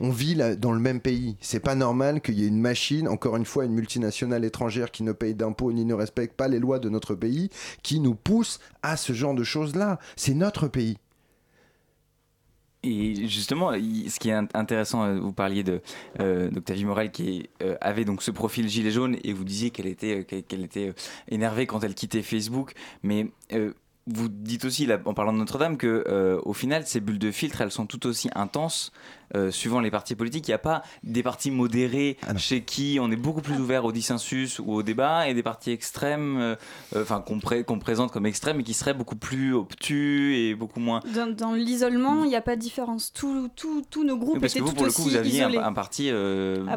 [0.00, 1.36] On vit dans le même pays.
[1.40, 5.04] C'est pas normal qu'il y ait une machine, encore une fois, une multinationale étrangère qui
[5.04, 7.50] ne paye d'impôts ni ne respecte pas les lois de notre pays,
[7.84, 10.00] qui nous pousse à ce genre de choses-là.
[10.16, 10.98] C'est notre pays.
[12.84, 15.80] Et justement, ce qui est intéressant, euh, vous parliez de
[16.18, 19.86] euh, d'Octavie Morel qui euh, avait donc ce profil gilet jaune et vous disiez qu'elle
[19.86, 20.92] était qu'elle était
[21.28, 23.30] énervée quand elle quittait Facebook, mais
[24.08, 27.70] vous dites aussi, en parlant de Notre-Dame, que au final, ces bulles de filtre, elles
[27.70, 28.92] sont tout aussi intenses
[29.34, 30.48] euh, suivant les partis politiques.
[30.48, 33.84] Il n'y a pas des partis modérés ah chez qui on est beaucoup plus ouvert
[33.84, 36.54] au dissensus ou au débat et des partis extrêmes, euh,
[36.94, 41.00] euh, enfin qu'on présente comme extrêmes et qui seraient beaucoup plus obtus et beaucoup moins.
[41.36, 43.12] Dans, l'isolement, il n'y a pas de différence.
[43.12, 43.48] Tous
[44.04, 46.10] nos groupes parce étaient que vous, pour le coup, vous aviez un, parti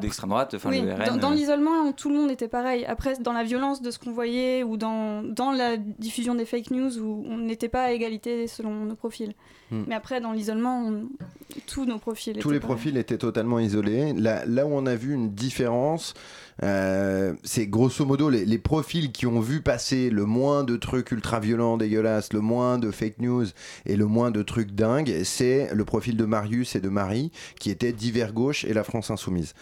[0.01, 1.19] d'extrême droite, enfin le RN.
[1.19, 2.85] Dans, l'isolement, tout le monde était pareil.
[2.85, 6.71] Après, dans la violence de ce qu'on voyait ou dans, dans la diffusion des fake
[6.71, 9.33] news où on n'était pas à égalité selon nos profils.
[9.71, 9.83] Hmm.
[9.87, 10.91] Mais après, dans l'isolement,
[11.65, 14.13] tous nos profils tous les profils étaient totalement isolés.
[14.13, 16.13] Là, là, où on a vu une différence,
[16.63, 21.11] Euh, c'est grosso modo les, les profils qui ont vu passer le moins de trucs
[21.11, 23.45] ultra violents, dégueulasses, le moins de fake news
[23.85, 25.21] et le moins de trucs dingues.
[25.23, 29.11] C'est le profil de Marius et de Marie qui étaient divers gauche et la France
[29.11, 29.53] insoumise.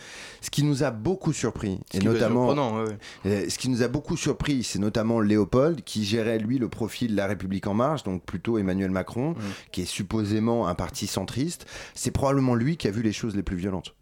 [0.42, 2.98] Ce qui nous a beaucoup surpris, Ce et notamment, surprenant, ouais, ouais.
[3.26, 7.16] euh, ce qui nous a beaucoup surpris, c'est notamment Léopold qui gérait lui le profil
[7.16, 9.36] La République en marche, donc plutôt Emmanuel Macron,
[9.72, 11.66] qui est supposément un parti centriste.
[11.96, 13.96] C'est probablement lui qui a vu les choses les plus violentes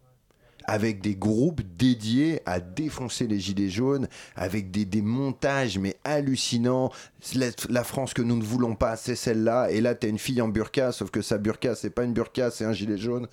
[0.64, 6.90] avec des groupes dédiés à défoncer les gilets jaunes, avec des, des montages mais hallucinants.
[7.34, 9.70] La, la France que nous ne voulons pas, c'est celle-là.
[9.70, 12.50] Et là, t'as une fille en burqa, sauf que sa burqa, c'est pas une burqa,
[12.50, 13.28] c'est un gilet jaune.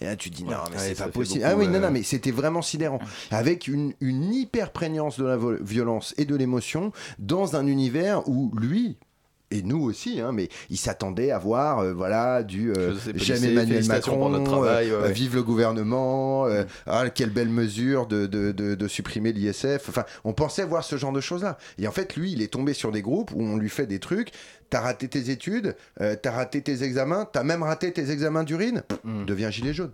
[0.00, 1.40] Et là, tu dis non, mais Ouais, c'est pas possible.
[1.40, 1.80] beaucoup, ah oui, non, ouais.
[1.80, 2.98] non, mais c'était vraiment sidérant.
[3.30, 8.52] Avec une, une hyper prégnance de la violence et de l'émotion dans un univers où
[8.58, 8.98] lui,
[9.50, 13.84] et nous aussi, hein, mais il s'attendait à voir, euh, voilà, du euh, j'aime Emmanuel
[13.86, 18.74] Macron, travail, euh, ouais, vive le gouvernement, euh, ah, quelle belle mesure de, de, de,
[18.74, 19.88] de supprimer l'ISF.
[19.88, 21.58] Enfin, on pensait voir ce genre de choses-là.
[21.78, 23.98] Et en fait, lui, il est tombé sur des groupes où on lui fait des
[23.98, 24.30] trucs.
[24.70, 28.84] T'as raté tes études, euh, t'as raté tes examens, t'as même raté tes examens d'urine,
[29.02, 29.24] Mm.
[29.24, 29.90] deviens gilet jaune.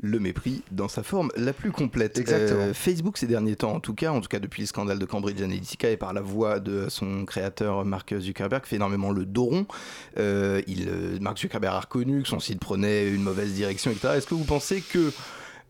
[0.00, 2.18] Le mépris dans sa forme la plus complète.
[2.18, 2.60] Exactement.
[2.60, 5.04] Euh, Facebook ces derniers temps, en tout cas, en tout cas depuis le scandale de
[5.04, 9.44] Cambridge Analytica et par la voix de son créateur Mark Zuckerberg, fait énormément le dos
[9.44, 9.66] rond.
[10.18, 14.14] Euh, il, euh, Mark Zuckerberg a reconnu que son site prenait une mauvaise direction, etc.
[14.16, 15.12] Est-ce que vous pensez que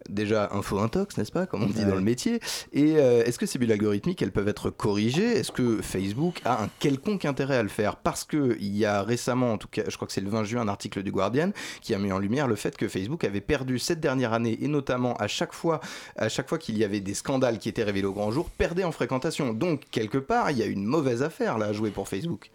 [0.09, 1.85] Déjà, info intox, n'est-ce pas, comme on dit Ouais.
[1.85, 2.41] dans le métier.
[2.73, 5.27] Et euh, est-ce que ces bulles algorithmiques, elles peuvent être corrigées?
[5.39, 7.97] Est-ce que Facebook a un quelconque intérêt à le faire?
[7.97, 10.45] Parce que il y a récemment, en tout cas, je crois que c'est le 20
[10.45, 11.51] juin, un article du Guardian
[11.83, 14.69] qui a mis en lumière le fait que Facebook avait perdu cette dernière année et
[14.69, 15.81] notamment à chaque fois,
[16.17, 18.85] à chaque fois qu'il y avait des scandales qui étaient révélés au grand jour, perdait
[18.85, 19.53] en fréquentation.
[19.53, 22.51] Donc quelque part, il y a une mauvaise affaire là à jouer pour Facebook.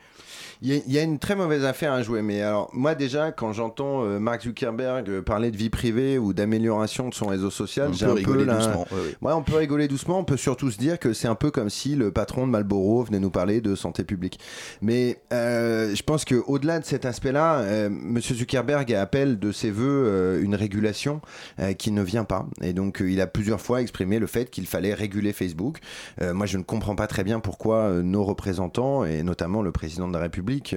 [0.62, 2.96] Il y, a, il y a une très mauvaise affaire à jouer, mais alors moi
[2.96, 7.33] déjà quand j'entends euh, Mark Zuckerberg euh, parler de vie privée ou d'amélioration de son
[7.34, 9.16] réseau social, On peut un peu rigoler doucement, ouais, ouais.
[9.22, 10.20] Ouais, on peut rigoler doucement.
[10.20, 13.04] On peut surtout se dire que c'est un peu comme si le patron de Marlboro
[13.04, 14.40] venait nous parler de santé publique.
[14.82, 19.72] Mais euh, je pense que au-delà de cet aspect-là, euh, Monsieur Zuckerberg appelle de ses
[19.72, 21.22] voeux euh, une régulation
[21.60, 22.46] euh, qui ne vient pas.
[22.62, 25.80] Et donc il a plusieurs fois exprimé le fait qu'il fallait réguler Facebook.
[26.22, 30.14] Moi, je ne comprends pas très bien pourquoi nos représentants et notamment le président de
[30.14, 30.76] la République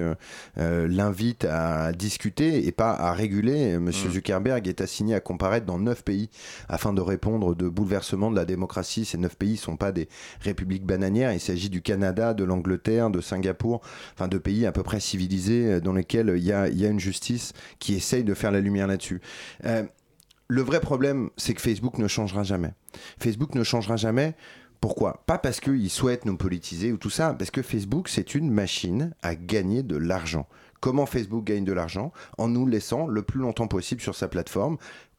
[0.56, 3.78] l'invitent à discuter et pas à réguler.
[3.78, 6.30] Monsieur Zuckerberg est assigné à comparaître dans neuf pays
[6.68, 9.04] afin de répondre de bouleversements de la démocratie.
[9.04, 10.08] Ces neuf pays ne sont pas des
[10.40, 11.32] républiques bananières.
[11.32, 13.80] Il s'agit du Canada, de l'Angleterre, de Singapour,
[14.14, 16.86] enfin de pays à peu près civilisés euh, dans lesquels il y a, il y
[16.86, 19.20] a une justice qui essaye de faire la lumière là-dessus.
[19.64, 19.84] Euh,
[20.48, 22.72] le vrai problème, c'est que Facebook ne changera jamais.
[23.18, 24.34] Facebook ne changera jamais.
[24.80, 25.24] Pourquoi?
[25.26, 29.14] Pas parce qu'il souhaite nous politiser ou tout ça, parce que Facebook, c'est une machine
[29.22, 30.46] à gagner de l'argent.
[30.80, 32.12] Comment Facebook gagne de l'argent?
[32.38, 34.76] En nous laissant le plus longtemps possible sur sa plateforme.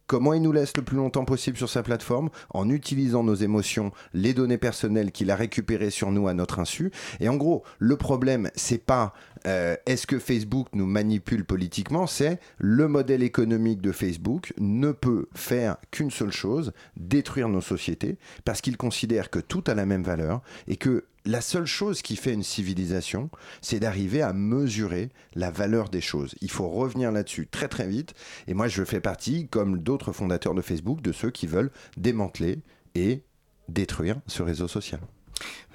[0.08, 3.92] Comment il nous laisse le plus longtemps possible sur sa plateforme En utilisant nos émotions,
[4.14, 6.92] les données personnelles qu'il a récupérées sur nous à notre insu.
[7.20, 9.14] Et en gros, le problème, c'est pas
[9.46, 15.28] euh, est-ce que Facebook nous manipule politiquement, c'est le modèle économique de Facebook ne peut
[15.36, 20.04] faire qu'une seule chose, détruire nos sociétés, parce qu'il considère que tout a la même
[20.04, 23.30] valeur et que la seule chose qui fait une civilisation,
[23.62, 26.36] c'est d'arriver à mesurer la valeur des choses.
[26.42, 28.14] Il faut revenir là-dessus très très vite.
[28.48, 32.62] Et moi, je fais partie, comme d'autres fondateurs de Facebook, de ceux qui veulent démanteler
[32.96, 33.24] et
[33.68, 35.02] détruire ce réseau social.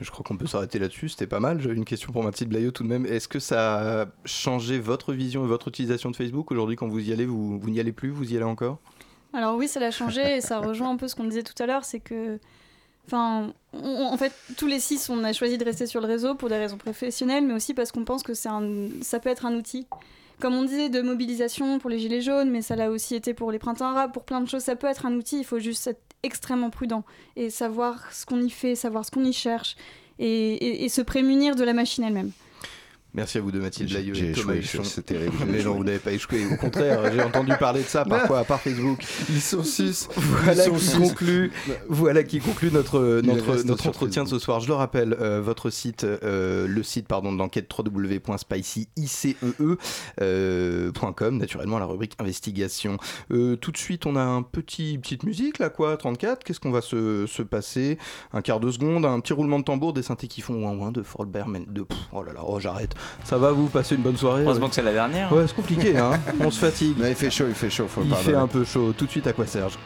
[0.01, 1.61] Je crois qu'on peut s'arrêter là-dessus, c'était pas mal.
[1.61, 3.07] J'ai une question pour Mathilde Blaillot tout de même.
[3.07, 6.99] Est-ce que ça a changé votre vision et votre utilisation de Facebook aujourd'hui quand vous
[6.99, 8.81] y allez vous, vous n'y allez plus, vous y allez encore?
[9.33, 11.67] Alors oui, ça l'a changé et ça rejoint un peu ce qu'on disait tout à
[11.67, 12.39] l'heure, c'est que,
[13.07, 16.49] enfin, en fait, tous les six, on a choisi de rester sur le réseau pour
[16.49, 19.87] des raisons professionnelles, mais aussi parce qu'on pense que un, ça peut être un outil.
[20.41, 23.53] Comme on disait, de mobilisation pour les gilets jaunes, mais ça l'a aussi été pour
[23.53, 24.63] les printemps arabes, pour plein de choses.
[24.63, 27.05] Ça peut être un outil, il faut juste être extrêmement prudent
[27.37, 29.77] et savoir ce qu'on y fait, savoir ce qu'on y cherche
[30.19, 32.31] et se prémunir de la machine elle-même.
[33.15, 34.85] Merci à vous deux, Mathilde j'ai et Thomas Huchon.
[34.85, 35.35] c'est terrible.
[35.47, 36.47] Mais non, vous n'avez pas échoué.
[36.51, 39.05] Au contraire, j'ai entendu parler de ça parfois par Facebook.
[39.29, 40.09] Ils sont six.
[40.17, 40.99] Voilà Ils sont qui six.
[40.99, 41.53] conclut,
[41.89, 44.61] voilà qui conclut notre, notre, notre entretien de ce soir.
[44.61, 49.77] Je le rappelle, euh, votre site, euh, le site pardon, de l'enquête www.spicyicee.com,
[50.23, 52.97] euh, .com, naturellement la rubrique investigation.
[53.31, 56.45] Euh, tout de suite, on a un petit petite musique là, quoi, 34.
[56.45, 57.99] Qu'est-ce qu'on va se, se passer?
[58.33, 60.93] Un quart de seconde, un petit roulement de tambour, des synthés qui font ouin ouin
[60.93, 61.67] de Fort Berman.
[61.69, 62.95] De, pff, oh là là, oh j'arrête.
[63.25, 65.33] Ça va vous passer une bonne soirée Heureusement que c'est la dernière.
[65.33, 66.13] Ouais, c'est compliqué, hein.
[66.41, 66.95] On se fatigue.
[66.99, 68.33] Mais il fait chaud, il fait chaud, faut Il pardonner.
[68.33, 68.93] fait un peu chaud.
[68.97, 69.79] Tout de suite à quoi Serge?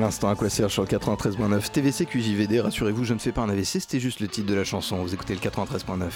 [0.00, 3.48] L'instant, à quoi sert sur le 93.9 TVC QJVD Rassurez-vous, je ne fais pas un
[3.48, 4.96] AVC, c'était juste le titre de la chanson.
[5.02, 6.10] Vous écoutez le 93.9.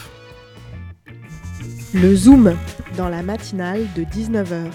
[1.94, 2.56] Le Zoom,
[2.96, 4.70] dans la matinale de 19h.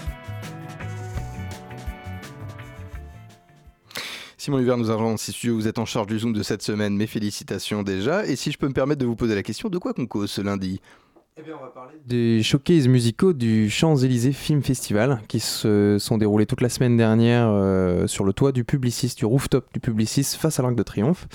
[4.38, 6.96] Simon Hubert nous a rejoint si vous êtes en charge du Zoom de cette semaine,
[6.96, 8.24] mes félicitations déjà.
[8.24, 10.30] Et si je peux me permettre de vous poser la question, de quoi qu'on cause
[10.30, 10.80] ce lundi?
[11.40, 16.18] Eh bien, on va parler des showcases musicaux du Champs-Élysées Film Festival qui se sont
[16.18, 20.36] déroulés toute la semaine dernière euh, sur le toit du Publicis, du rooftop du Publicis
[20.38, 21.28] face à l'Arc de Triomphe.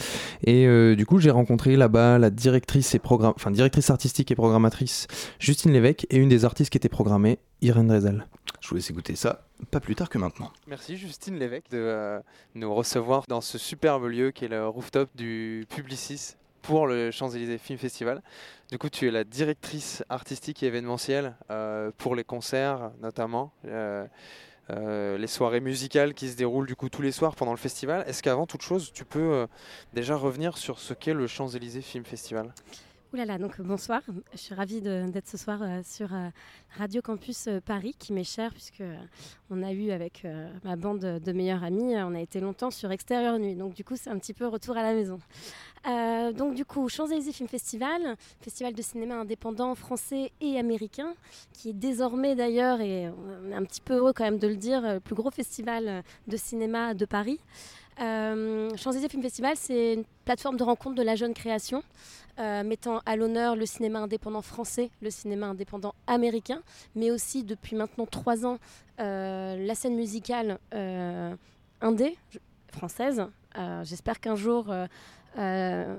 [0.44, 5.08] Et euh, du coup, j'ai rencontré là-bas la directrice, et enfin, directrice artistique et programmatrice
[5.40, 8.28] Justine Lévesque et une des artistes qui étaient programmées, Irène Drezel.
[8.62, 10.52] Je vous laisse écouter ça, pas plus tard que maintenant.
[10.68, 12.20] Merci Justine Lévesque de euh,
[12.54, 16.36] nous recevoir dans ce superbe lieu qui est le rooftop du Publicis
[16.66, 18.22] pour le Champs-Élysées Film Festival.
[18.72, 23.52] Du coup, tu es la directrice artistique et événementielle euh, pour les concerts notamment.
[23.66, 24.06] Euh,
[24.72, 28.04] euh, les soirées musicales qui se déroulent du coup tous les soirs pendant le festival.
[28.08, 29.48] Est-ce qu'avant toute chose, tu peux
[29.94, 32.52] déjà revenir sur ce qu'est le Champs-Élysées Film Festival?
[33.16, 34.02] Oulala, donc bonsoir.
[34.34, 36.10] Je suis ravie d'être ce soir sur
[36.78, 38.84] Radio Campus Paris, qui m'est cher, puisque
[39.50, 40.28] on a eu avec
[40.66, 43.56] ma bande de meilleurs amis, on a été longtemps sur Extérieur Nuit.
[43.56, 45.22] Donc du coup, c'est un petit peu retour à la maison.
[45.88, 51.14] Euh, donc du coup, Champs-Élysées Film Festival, festival de cinéma indépendant français et américain,
[51.54, 54.58] qui est désormais d'ailleurs, et on est un petit peu heureux quand même de le
[54.58, 57.40] dire, le plus gros festival de cinéma de Paris.
[58.02, 61.84] Euh, Champs-Élysées Film Festival, c'est une plateforme de rencontre de la jeune création,
[62.40, 66.62] euh, mettant à l'honneur le cinéma indépendant français, le cinéma indépendant américain,
[66.96, 68.60] mais aussi depuis maintenant trois ans
[68.98, 70.58] la scène musicale
[71.82, 72.18] indé
[72.72, 73.26] française.
[73.84, 74.74] J'espère qu'un jour
[75.38, 75.96] euh,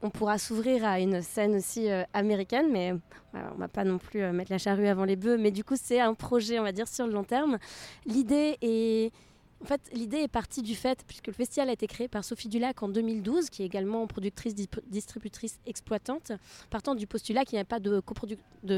[0.00, 2.92] on pourra s'ouvrir à une scène aussi euh, américaine, mais
[3.34, 5.38] on ne va pas non plus euh, mettre la charrue avant les bœufs.
[5.38, 7.58] Mais du coup, c'est un projet, on va dire, sur le long terme.
[8.06, 9.12] L'idée est
[9.60, 12.48] en fait, l'idée est partie du fait, puisque le festival a été créé par Sophie
[12.48, 14.54] Dulac en 2012, qui est également productrice,
[14.86, 16.32] distributrice, exploitante,
[16.70, 18.00] partant du postulat qu'il n'y a pas de,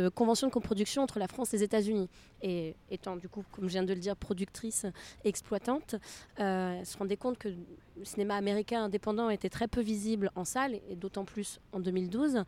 [0.09, 2.09] convention de coproduction entre la France et les États-Unis.
[2.41, 4.87] Et étant, du coup, comme je viens de le dire, productrice,
[5.25, 5.97] exploitante,
[6.39, 10.47] euh, elle se rendait compte que le cinéma américain indépendant était très peu visible en
[10.47, 12.45] salle, et d'autant plus en 2012.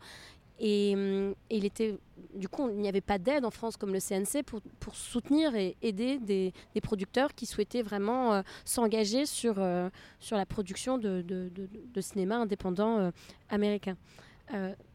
[0.59, 0.91] Et,
[1.51, 1.97] il était,
[2.35, 5.75] du coup, il n'y avait pas d'aide en France comme le CNC pour, soutenir et
[5.81, 11.23] aider des, producteurs qui souhaitaient vraiment euh, s'engager sur, euh, sur la production de,
[12.01, 13.11] cinéma indépendant euh,
[13.49, 13.97] américain.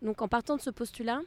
[0.02, 1.20] donc en partant de ce postulat,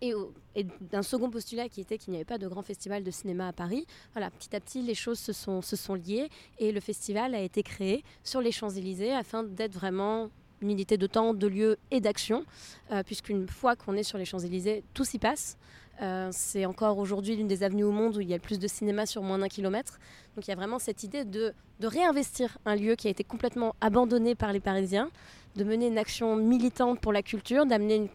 [0.00, 0.14] et,
[0.56, 3.46] et d'un second postulat qui était qu'il n'y avait pas de grand festival de cinéma
[3.46, 3.86] à Paris.
[4.14, 8.02] Voilà, petit à petit, les choses se sont liées et le festival a été créé
[8.24, 10.30] sur les Champs-Élysées afin d'être vraiment
[10.62, 12.44] une unité de temps, de lieu et d'action,
[12.90, 15.56] euh, puisqu'une fois qu'on est sur les Champs-Élysées, tout s'y passe.
[16.00, 18.58] Euh, c'est encore aujourd'hui l'une des avenues au monde où il y a le plus
[18.58, 19.98] de cinéma sur moins d'un kilomètre.
[20.34, 21.52] Donc il y a vraiment cette idée de,
[21.82, 25.10] réinvestir un lieu qui a été complètement abandonné par les Parisiens,
[25.56, 28.08] de mener une action militante pour la culture, d'amener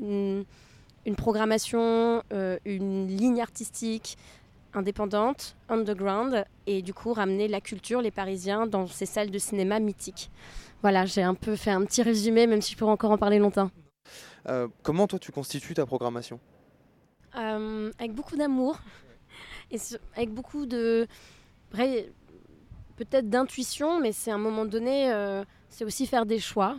[0.00, 0.44] une
[1.16, 4.16] programmation, euh, une ligne artistique
[4.74, 9.80] indépendante, underground, et du coup ramener la culture, les Parisiens, dans ces salles de cinéma
[9.80, 10.30] mythiques.
[10.82, 13.38] Voilà, j'ai un peu fait un petit résumé, même si je pourrais encore en parler
[13.38, 13.70] longtemps.
[14.48, 16.40] Euh, comment toi tu constitues ta programmation?
[17.36, 18.78] Euh, avec beaucoup d'amour
[19.70, 19.78] et
[20.16, 21.06] avec beaucoup de
[22.96, 26.78] peut-être d'intuition, mais c'est à un moment donné, euh, c'est aussi faire des choix.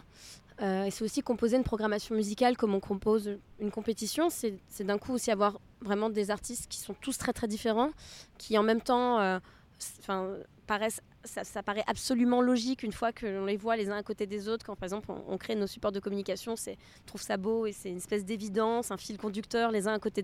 [0.61, 4.29] Euh, et c'est aussi composer une programmation musicale comme on compose une compétition.
[4.29, 7.89] C'est d'un coup aussi avoir vraiment des artistes qui sont tous très très différents,
[8.37, 9.39] qui en même temps euh,
[10.67, 14.27] paraissent, ça, paraît absolument logique une fois que l'on les voit les uns à côté
[14.27, 14.65] des autres.
[14.65, 17.89] Quand par exemple on, crée nos supports de communication, c'est trouve ça beau et c'est
[17.89, 20.23] une espèce d'évidence, un fil conducteur les uns à côté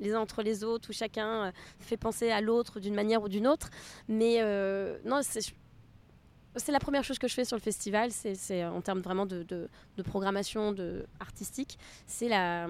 [0.00, 1.50] les uns entre les autres où chacun euh,
[1.80, 3.70] fait penser à l'autre d'une manière ou d'une autre.
[4.08, 8.64] Mais euh, non, c'est la première chose que je fais sur le festival, c'est c'est
[8.64, 9.68] en termes vraiment de,
[10.04, 10.74] programmation
[11.20, 12.68] artistique, c'est la,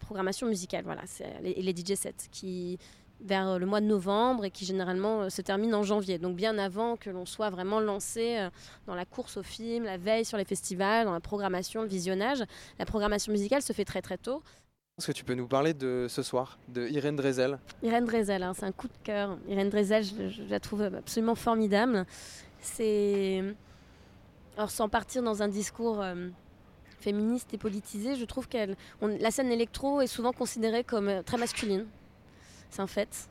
[0.00, 1.02] programmation musicale, voilà,
[1.42, 2.78] les, les DJ sets qui
[3.22, 6.58] vers le mois de novembre et qui généralement euh, se termine en janvier, donc bien
[6.58, 8.50] avant que l'on soit vraiment lancé euh,
[8.86, 12.42] dans la course au film, la veille sur les festivals, dans la programmation, le visionnage.
[12.78, 14.42] La programmation musicale se fait très très tôt.
[14.98, 17.58] Est-ce que tu peux nous parler de ce soir, de Irène Drezel?
[17.82, 19.38] Irène Drezel, hein, c'est un coup de cœur.
[19.48, 22.04] Irène Drezel, je, je la trouve absolument formidable.
[22.60, 23.42] C'est.
[24.56, 26.28] Alors, sans partir dans un discours euh,
[26.98, 28.76] féministe et politisé, je trouve qu'elle.
[29.00, 31.86] La scène électro est souvent considérée comme euh, très masculine.
[32.70, 33.28] C'est un fait.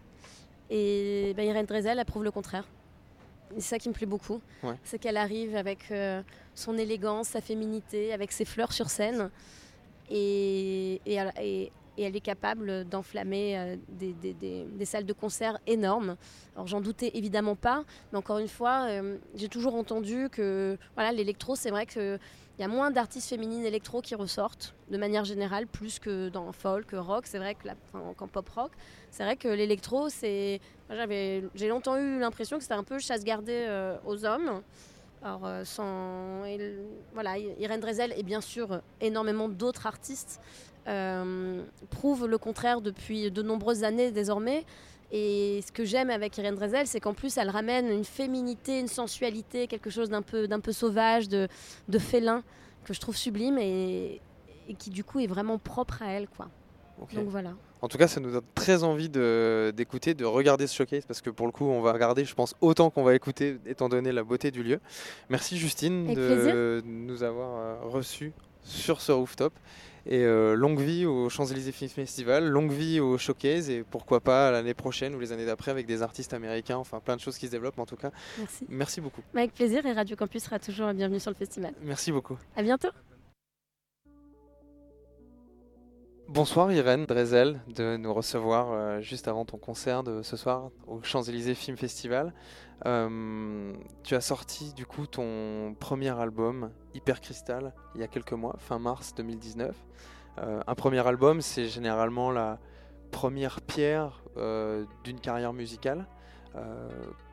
[0.69, 2.65] Et ben, Irène Drezel, elle prouve le contraire.
[3.55, 4.41] C'est ça qui me plaît beaucoup.
[4.63, 4.75] Ouais.
[4.83, 6.21] C'est qu'elle arrive avec euh,
[6.53, 9.31] son élégance, sa féminité, avec ses fleurs sur scène.
[10.11, 15.05] Et, et, elle- et- et elle est capable d'enflammer euh, des, des- des- des salles
[15.05, 16.15] de concert énormes.
[16.55, 21.11] Alors j'en doutais évidemment pas, mais encore une fois, euh, j'ai toujours entendu que voilà,
[21.11, 21.85] l'électro, c'est vrai
[22.59, 26.51] qu'il y a moins d'artistes féminines électro qui ressortent de manière générale, plus que dans
[26.51, 27.25] folk, rock.
[27.25, 27.69] C'est vrai que
[28.25, 28.71] pop rock,
[29.11, 30.59] c'est vrai que l'électro, c'est.
[30.89, 34.61] j'avais, j'ai longtemps eu l'impression que c'était un peu chasse gardée euh, aux hommes.
[35.23, 36.41] Alors, euh, sans,
[37.13, 40.41] voilà, Irène Drezel et bien sûr euh, énormément d'autres artistes
[41.91, 44.65] prouvent le contraire depuis de nombreuses années désormais.
[45.11, 48.87] Et ce que j'aime avec Irène Drezel, c'est qu'en plus, elle ramène une féminité, une
[48.87, 51.47] sensualité, quelque chose d'un peu, d'un peu sauvage, de,
[51.87, 52.43] de félin,
[52.85, 54.21] que je trouve sublime et,
[54.67, 56.27] et qui du coup est vraiment propre à elle.
[56.27, 56.49] Quoi.
[57.13, 57.53] Donc voilà.
[57.81, 61.29] En tout cas, ça nous donne très envie d'écouter, de, regarder ce showcase, parce que
[61.29, 64.23] pour le coup, on va regarder, je pense, autant qu'on va écouter, étant donné la
[64.23, 64.79] beauté du lieu.
[65.29, 66.81] Merci Justine Avec de plaisir.
[66.85, 68.33] nous avoir euh, reçus
[68.63, 69.53] sur ce rooftop.
[70.11, 74.49] Et euh, longue vie au Champs-Élysées Film Festival, longue vie au showcase, et pourquoi pas
[74.49, 77.45] l'année prochaine ou les années d'après avec des artistes américains, enfin plein de choses qui
[77.45, 78.09] se développent en tout cas.
[78.39, 78.65] Merci.
[78.69, 79.21] Merci beaucoup.
[79.35, 81.73] Avec plaisir et Radio Campus sera toujours bienvenue sur le festival.
[81.83, 82.37] Merci beaucoup.
[82.55, 82.89] À bientôt.
[86.31, 91.01] Bonsoir Irène Drezel de nous recevoir euh, juste avant ton concert de ce soir au
[91.01, 92.35] Champs-Élysées Film Festival.
[92.85, 93.73] Euh,
[94.03, 98.55] tu as sorti du coup ton premier album Hyper Crystal il y a quelques mois,
[98.59, 99.75] fin mars 2019.
[100.37, 102.59] Euh, un premier album, c'est généralement la
[103.09, 104.23] première pierre
[105.03, 106.05] d'une carrière musicale.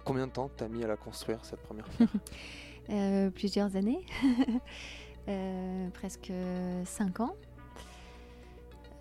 [0.06, 3.30] Combien de temps t'as mis à la construire cette première pierre?
[3.34, 4.06] Plusieurs années,
[5.92, 6.32] presque
[6.86, 7.36] 5 ans.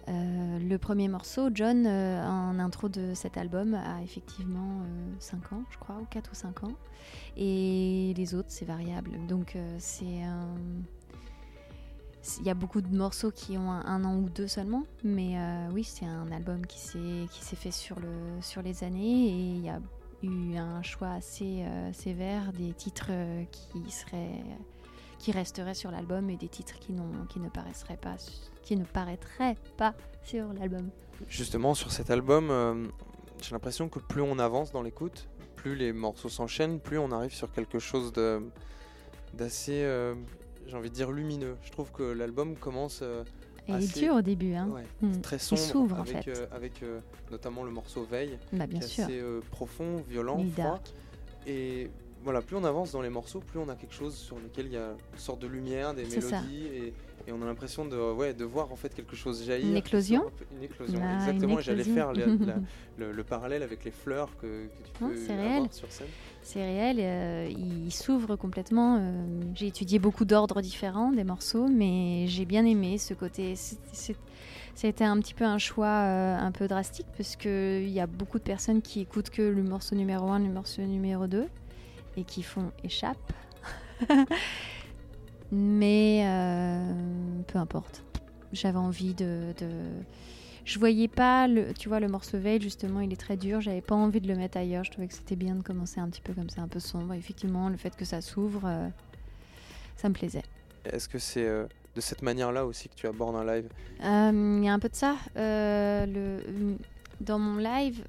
[0.08, 4.82] Euh, le premier morceau, John, euh, en intro de cet album, a effectivement
[5.20, 6.74] 5 ans, je crois, ou 4 ou 5 ans.
[7.38, 9.12] Et les autres, c'est variable.
[9.28, 10.22] Donc euh, c'est
[12.40, 15.70] Il y a beaucoup de morceaux qui ont un, an ou deux seulement, mais euh,
[15.74, 19.70] oui, c'est un album qui s'est fait sur, le, sur les années et il y
[19.70, 19.80] a
[20.24, 24.44] eu un choix assez euh, sévère des titres euh, qui seraient
[25.20, 26.94] qui resteraient sur l'album et des titres qui,
[27.30, 28.16] qui ne paraîtraient pas
[28.62, 29.94] qui ne paraîtraient pas
[30.24, 30.90] sur l'album.
[31.30, 32.88] Justement, sur cet album, euh,
[33.42, 37.34] j'ai l'impression que plus on avance dans l'écoute, plus les morceaux s'enchaînent, plus on arrive
[37.34, 38.12] sur quelque chose
[39.34, 40.16] d'assez, euh,
[40.68, 41.56] j'ai envie de dire, lumineux.
[41.64, 43.00] Je trouve que l'album commence.
[43.02, 43.24] euh,
[43.68, 44.68] Et il est assez- dur au début, hein.
[44.70, 45.22] Ouais, Mm.
[45.22, 45.62] Très Il sombre.
[45.62, 46.28] s'ouvre, en fait.
[46.28, 47.00] euh, avec euh,
[47.32, 49.04] notamment le morceau Veille, Bah, bien qui est sûr.
[49.06, 50.80] assez euh, profond, violent, Il froid.
[51.48, 51.90] Et
[52.26, 54.74] voilà, plus on avance dans les morceaux, plus on a quelque chose sur lequel il
[54.74, 56.94] y a une sorte de lumière, des mélodies, et,
[57.28, 59.70] et on a l'impression de, ouais, de voir en fait quelque chose jaillir.
[59.70, 60.24] Une éclosion
[60.58, 61.60] Une éclosion, Ah, exactement.
[61.62, 62.38] J'allais faire éclosion.
[62.42, 62.60] la- la-
[62.98, 65.68] le, le parallèle avec les fleurs que, que tu Non, peux c'est avoir réel.
[65.72, 66.08] sur scène.
[66.42, 67.50] C'est réel, euh,
[67.86, 68.98] il s'ouvre complètement.
[69.00, 73.56] euh, j'ai étudié beaucoup d'ordres différents des morceaux, mais j'ai bien aimé ce côté.
[73.56, 74.14] ça
[74.84, 78.08] a été un petit peu un choix euh, un peu drastique parce qu'il y a
[78.08, 81.46] beaucoup de personnes qui écoutent que le morceau numéro 1, le morceau numéro 2
[82.18, 83.34] et qui font échappe.
[85.52, 88.04] Mais euh, peu importe.
[88.52, 89.70] J'avais envie de, de,
[90.64, 93.62] Je voyais pas, le, tu vois, le morceau Veil, justement, il est très dur.
[93.62, 94.84] J'avais pas envie de le mettre ailleurs.
[94.84, 97.14] Je trouvais que c'était bien de commencer un petit peu comme ça, un peu sombre.
[97.14, 98.88] Effectivement, le fait que ça s'ouvre, euh,
[99.96, 100.44] ça me plaisait.
[100.86, 103.70] Est-ce que c'est euh, de cette manière-là aussi que tu abordes un live?
[104.00, 105.16] Il y a un peu de ça.
[105.36, 106.78] Le,
[107.22, 108.04] dans mon live,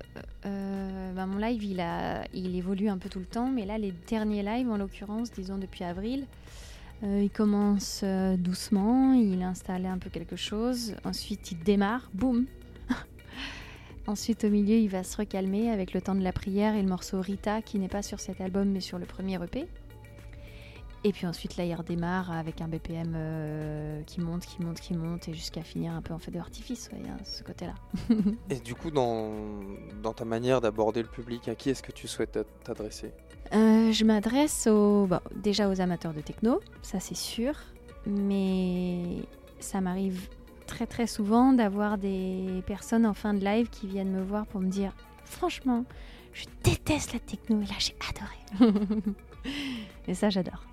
[0.44, 4.42] euh, bah, mon live, il, évolue un peu tout le temps, mais là, les derniers
[4.42, 6.26] lives, en l'occurrence, disons depuis avril,
[7.02, 12.46] euh, il commence euh, doucement, il installe un peu quelque chose, ensuite il démarre, boum
[14.06, 16.88] Ensuite, au milieu, il va se recalmer avec le temps de la prière et le
[16.88, 19.66] morceau Rita, qui n'est pas sur cet album, mais sur le premier EP.
[21.06, 24.92] Et puis ensuite, là, il redémarre avec un BPM euh, qui monte, qui monte, qui
[24.92, 27.74] monte, et jusqu'à finir un peu en feu d'artifice, ouais, il y a ce côté-là.
[28.50, 29.30] Et du coup, dans,
[30.02, 33.12] dans ta manière d'aborder le public, à qui est-ce que tu souhaites t'adresser?
[33.54, 37.54] Euh, je m'adresse aux, bon, déjà aux amateurs de techno, ça c'est sûr,
[38.04, 39.22] mais
[39.60, 40.28] ça m'arrive
[40.66, 44.60] très très souvent d'avoir des personnes en fin de live qui viennent me voir pour
[44.60, 44.92] me dire
[45.24, 45.84] franchement,
[46.32, 48.82] je déteste la techno et là j'ai adoré.
[50.08, 50.64] et ça j'adore.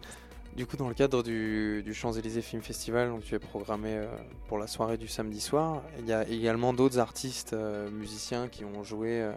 [0.56, 4.06] Du coup, dans le cadre du, Champs-Élysées Film Festival, donc tu es programmé euh,
[4.48, 8.64] pour la soirée du samedi soir, il y a également d'autres artistes euh, musiciens qui
[8.64, 9.32] ont joué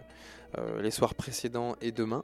[0.57, 2.23] euh, les soirs précédents et demain.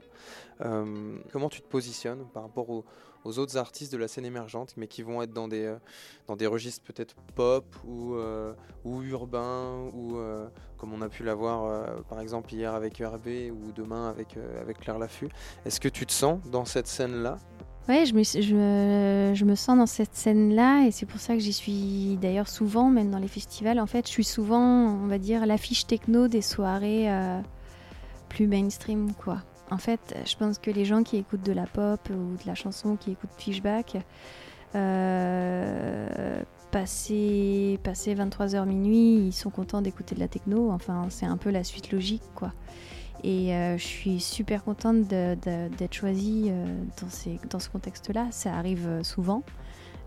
[1.32, 2.84] Comment tu te positionnes par rapport aux,
[3.24, 5.74] autres artistes de la scène émergente, mais qui vont être dans des,
[6.28, 8.16] dans des registres peut-être pop ou,
[8.84, 10.16] ou urbains, ou
[10.78, 14.98] comme on a pu l'avoir par exemple hier avec ERB ou demain avec, avec Claire
[14.98, 15.28] Laffut.
[15.66, 17.38] Est-ce que tu te sens dans cette scène-là?
[17.88, 21.40] Ouais, je me, je, je me sens dans cette scène-là et c'est pour ça que
[21.40, 23.78] j'y suis d'ailleurs souvent, même dans les festivals.
[23.78, 27.40] En fait, je suis souvent, on va dire, l'affiche techno des soirées euh,
[28.30, 29.42] plus mainstream, quoi.
[29.70, 32.54] En fait, je pense que les gens qui écoutent de la pop ou de la
[32.54, 33.98] chanson, qui écoutent Fishback,
[34.74, 40.70] euh, passer, passer 23h minuit, ils sont contents d'écouter de la techno.
[40.70, 42.52] Enfin, c'est un peu la suite logique, quoi.
[43.26, 46.66] Et euh, je suis super contente d'être choisie euh,
[47.00, 48.26] dans, ces- dans ce contexte-là.
[48.30, 49.42] Ça arrive euh, souvent.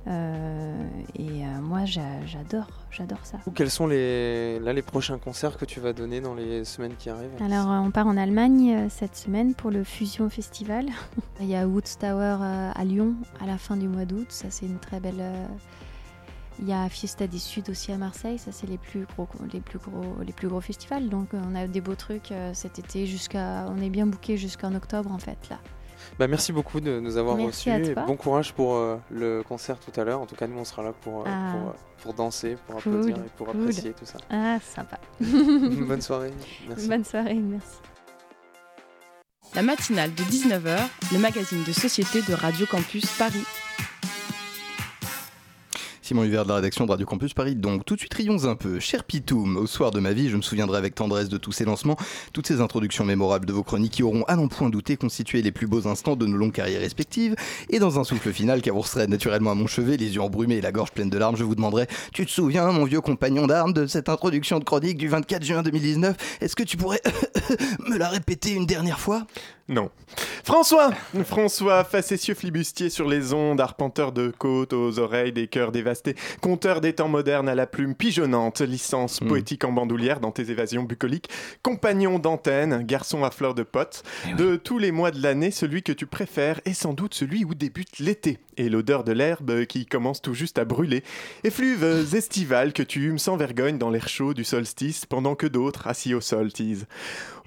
[0.06, 3.40] Euh, et euh, moi, j'a- j'adore, j'adore ça.
[3.56, 7.10] Quels sont les, là, les prochains concerts que tu vas donner dans les semaines qui
[7.10, 7.32] arrivent?
[7.42, 10.86] Alors, on part en Allemagne cette semaine pour le Fusion Festival.
[11.42, 14.28] Il y a Woods Tower euh, à Lyon à la fin du mois d'août.
[14.30, 15.22] Ça, c'est une très belle.
[16.60, 18.40] Il y a Fiesta des Sud aussi à Marseille.
[18.40, 21.08] Ça, c'est les plus gros, les plus gros, les plus gros festivals.
[21.10, 23.66] Donc, euh, on a des beaux trucs euh, cet été jusqu'à.
[23.70, 25.60] On est bien booké jusqu'en octobre en fait là.
[26.20, 27.88] Bah, merci beaucoup de nous avoir Merci reçus.
[27.88, 28.04] à et toi.
[28.06, 30.22] bon courage pour euh, le concert tout à l'heure.
[30.22, 31.54] En tout cas, nous, on sera là pour, euh, Ah.
[31.54, 33.62] pour, pour danser, pour Cool, applaudir et pour cool.
[33.62, 34.18] apprécier tout ça.
[34.30, 34.98] Ah, sympa.
[35.20, 36.32] Bonne soirée.
[36.68, 36.88] Merci.
[36.88, 37.78] Bonne soirée, merci.
[39.56, 40.78] La matinale de 19h,
[41.14, 43.44] le magazine de société de Radio Campus Paris.
[46.08, 47.56] Simon Hubert de la rédaction de Radio Campus Paris.
[47.56, 48.80] Donc tout de suite rions un peu.
[48.80, 51.66] Cher Pitoum, au soir de ma vie, je me souviendrai avec tendresse de tous ces
[51.66, 51.98] lancements,
[52.32, 55.52] toutes ces introductions mémorables de vos chroniques qui auront à n'en point douter constitué les
[55.52, 57.36] plus beaux instants de nos longues carrières respectives.
[57.70, 60.72] Et dans un souffle final avancerait naturellement à mon chevet, les yeux embrumés et la
[60.72, 63.86] gorge pleine de larmes, je vous demanderai Tu te souviens, mon vieux compagnon d'armes, de
[63.86, 67.02] cette introduction de chronique du 24 juin 2019 Est-ce que tu pourrais
[67.90, 69.28] me la répéter une dernière fois?
[69.70, 69.90] Non.
[70.46, 70.92] François!
[71.26, 76.80] François, facétieux flibustier sur les ondes, arpenteur de côtes aux oreilles des cœurs dévastés, conteur
[76.80, 81.30] des temps modernes à la plume pigeonnante, licence poétique en bandoulière dans tes évasions bucoliques,
[81.64, 84.04] compagnon d'antenne, garçon à fleur de pote,
[84.38, 87.54] de tous les mois de l'année, celui que tu préfères est sans doute celui où
[87.54, 91.04] débute l'été, et l'odeur de l'herbe qui commence tout juste à brûler,
[91.44, 95.88] effluves estivales que tu humes sans vergogne dans l'air chaud du solstice, pendant que d'autres,
[95.88, 96.88] assis au sol, tisent.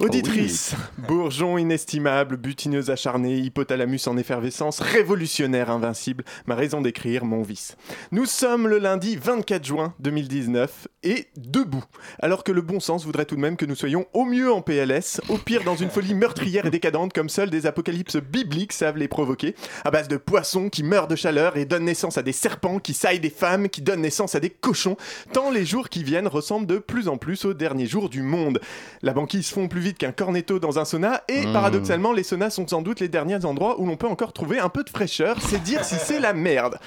[0.00, 7.76] Auditrice, bourgeon inestimable, butineuse acharnée, hypothalamus en effervescence, révolutionnaire invincible, ma raison d'écrire, mon vice.
[8.12, 11.84] Nous sommes le lundi 24 juin 2019 et debout,
[12.20, 14.62] alors que le bon sens voudrait tout de même que nous soyons au mieux en
[14.62, 18.96] PLS, au pire dans une folie meurtrière et décadente comme seuls des apocalypses bibliques savent
[18.96, 19.54] les provoquer,
[19.84, 22.94] à base de poissons qui meurent de chaleur et donnent naissance à des serpents qui
[22.94, 24.96] saillent des femmes, qui donnent naissance à des cochons,
[25.32, 28.60] tant les jours qui viennent ressemblent de plus en plus aux derniers jours du monde.
[29.02, 31.52] La banquise fond plus vite qu'un cornetto dans un sauna et Mmh.
[31.52, 34.70] paradoxalement les saunas sont sans doute les derniers endroits où l'on peut encore trouver un
[34.70, 36.78] peu de fraîcheur, c'est dire si c'est la merde.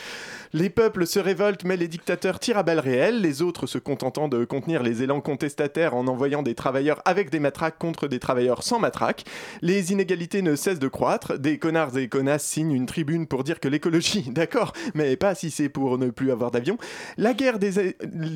[0.55, 4.27] Les peuples se révoltent, mais les dictateurs tirent à balles réelles, les autres se contentant
[4.27, 8.61] de contenir les élans contestataires en envoyant des travailleurs avec des matraques contre des travailleurs
[8.61, 9.25] sans matraques.
[9.63, 13.59] Les inégalités ne cessent de croître, des connards et connasses signent une tribune pour dire
[13.59, 16.77] que l'écologie, d'accord, mais pas si c'est pour ne plus avoir d'avion.
[17.17, 17.95] La guerre des,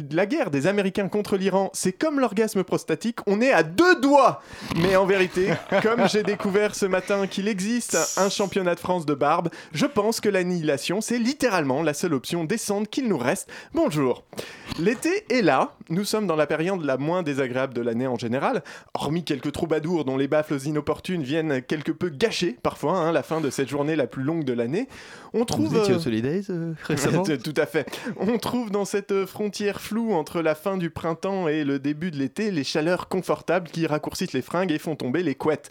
[0.09, 4.41] la guerre des Américains contre l'Iran, c'est comme l'orgasme prostatique, on est à deux doigts
[4.81, 5.49] Mais en vérité,
[5.83, 10.19] comme j'ai découvert ce matin qu'il existe un championnat de France de barbe, je pense
[10.19, 13.49] que l'annihilation, c'est littéralement la seule option décente qu'il nous reste.
[13.73, 14.23] Bonjour
[14.79, 18.63] L'été est là, nous sommes dans la période la moins désagréable de l'année en général,
[18.93, 23.41] hormis quelques troubadours dont les baffles inopportunes viennent quelque peu gâcher parfois hein, la fin
[23.41, 24.87] de cette journée la plus longue de l'année.
[25.33, 25.67] On trouve...
[25.67, 27.87] Vous étiez au euh, Solidays euh, récemment Tout à fait.
[28.17, 32.11] On trouve dans cette euh, frontière floue entre la fin du printemps et le début
[32.11, 35.69] de l'été les chaleurs confortables qui raccourcissent les fringues et font tomber les couettes.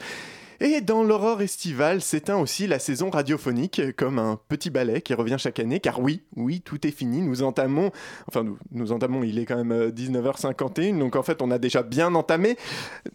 [0.60, 5.36] Et dans l'aurore estivale s'éteint aussi la saison radiophonique, comme un petit ballet qui revient
[5.38, 7.90] chaque année, car oui, oui, tout est fini, nous entamons,
[8.28, 11.58] enfin nous, nous entamons, il est quand même euh, 19h51, donc en fait on a
[11.58, 12.56] déjà bien entamé,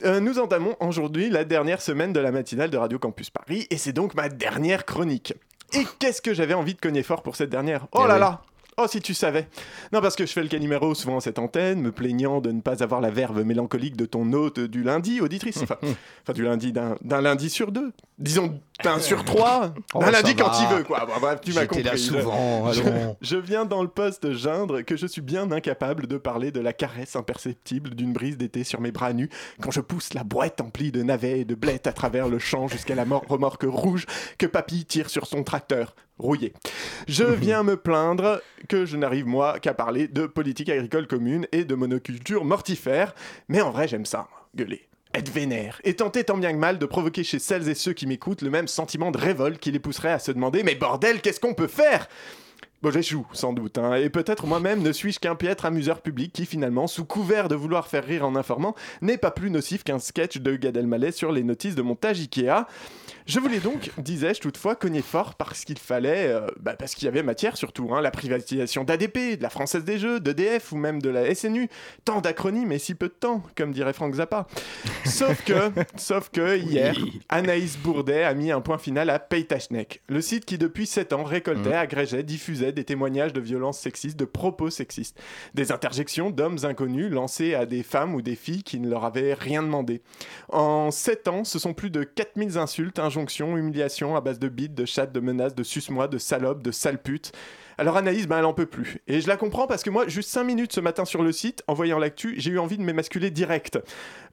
[0.04, 3.78] Euh, nous entamons aujourd'hui la dernière semaine de la matinale de Radio Campus Paris, et
[3.78, 5.34] c'est donc ma dernière chronique.
[5.74, 7.88] Et qu'est-ce que j'avais envie de cogner fort pour cette dernière?
[7.94, 8.42] Oh Eh là là
[8.78, 9.48] Oh, si tu savais.
[9.92, 12.62] Non, parce que je fais le calimero souvent à cette antenne, me plaignant de ne
[12.62, 15.58] pas avoir la verve mélancolique de ton hôte du lundi, auditrice.
[15.62, 15.78] Enfin,
[16.24, 17.92] enfin, du lundi, d'un lundi sur deux.
[18.18, 19.74] Disons d'un sur trois.
[19.94, 21.06] Oh, ça lundi quand il veut, quoi.
[21.06, 21.84] Bon, bref, tu m'as compris.
[21.84, 23.18] là Je- souvent, je, allons.
[23.22, 26.74] je viens dans le poste geindre que je suis bien incapable de parler de la
[26.74, 29.30] caresse imperceptible d'une brise d'été sur mes bras nus
[29.62, 32.68] quand je pousse la boîte emplie de navets et de blettes à travers le champ
[32.68, 34.06] jusqu'à la mor- remorque rouge
[34.38, 36.54] que papy tire sur son tracteur rouillé.
[37.08, 41.66] Je viens me plaindre que je n'arrive moi qu'à parler de politique agricole commune et
[41.66, 43.14] de monoculture mortifère,
[43.48, 44.88] mais en vrai j'aime ça, gueuler.
[45.14, 48.08] Être vénère et tenter tant bien que mal de provoquer chez celles et ceux qui
[48.08, 51.42] m'écoutent le même sentiment de révolte qui les pousserait à se demander Mais bordel, qu'est-ce
[51.42, 52.08] qu'on peut faire?
[52.82, 56.48] Bon, j'échoue, sans doute, hein, et peut-être moi-même ne suis-je qu'un piètre amuseur public qui,
[56.48, 60.38] finalement, sous couvert de vouloir faire rire en informant, n'est pas plus nocif qu'un sketch
[60.38, 62.66] de Gad Elmaleh sur les notices de montage Ikea.
[63.26, 67.08] Je voulais donc, disais-je toutefois, cogner fort parce qu'il fallait, euh, bah, parce qu'il y
[67.08, 71.02] avait matière surtout, hein, la privatisation d'ADP, de la Française des Jeux, d'EDF ou même
[71.02, 71.70] de la SNU.
[72.06, 74.48] Tant d'acronymes et si peu de temps, comme dirait Franck Zappa.
[75.06, 76.96] Sauf que, sauf que hier,
[77.30, 81.24] Anaïs Bourdet a mis un point final à Paytachnek, le site qui depuis 7 ans
[81.24, 85.20] récoltait, agrégeait, diffusait des témoignages de violences sexistes, de propos sexistes,
[85.54, 89.34] des interjections d'hommes inconnus lancées à des femmes ou des filles qui ne leur avaient
[89.34, 90.02] rien demandé.
[90.50, 94.74] En 7 ans, ce sont plus de 4000 insultes, injonctions, humiliations à base de bites,
[94.74, 97.34] de chattes, de menaces, de suce-moi, de salopes, de sale pute.
[97.78, 99.00] Alors Anaïs, ben, elle en peut plus.
[99.08, 101.62] Et je la comprends parce que moi, juste 5 minutes ce matin sur le site,
[101.68, 103.80] en voyant l'actu, j'ai eu envie de m'émasculer direct.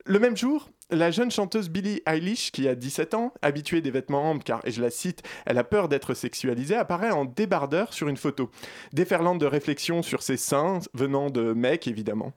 [0.04, 4.30] Le même jour, la jeune chanteuse Billie Eilish, qui a 17 ans, habituée des vêtements
[4.30, 8.06] amples, car, et je la cite, elle a peur d'être sexualisée, apparaît en débardeur sur
[8.08, 8.48] une photo.
[8.92, 12.32] Déferlante de réflexions sur ses seins, venant de mecs évidemment.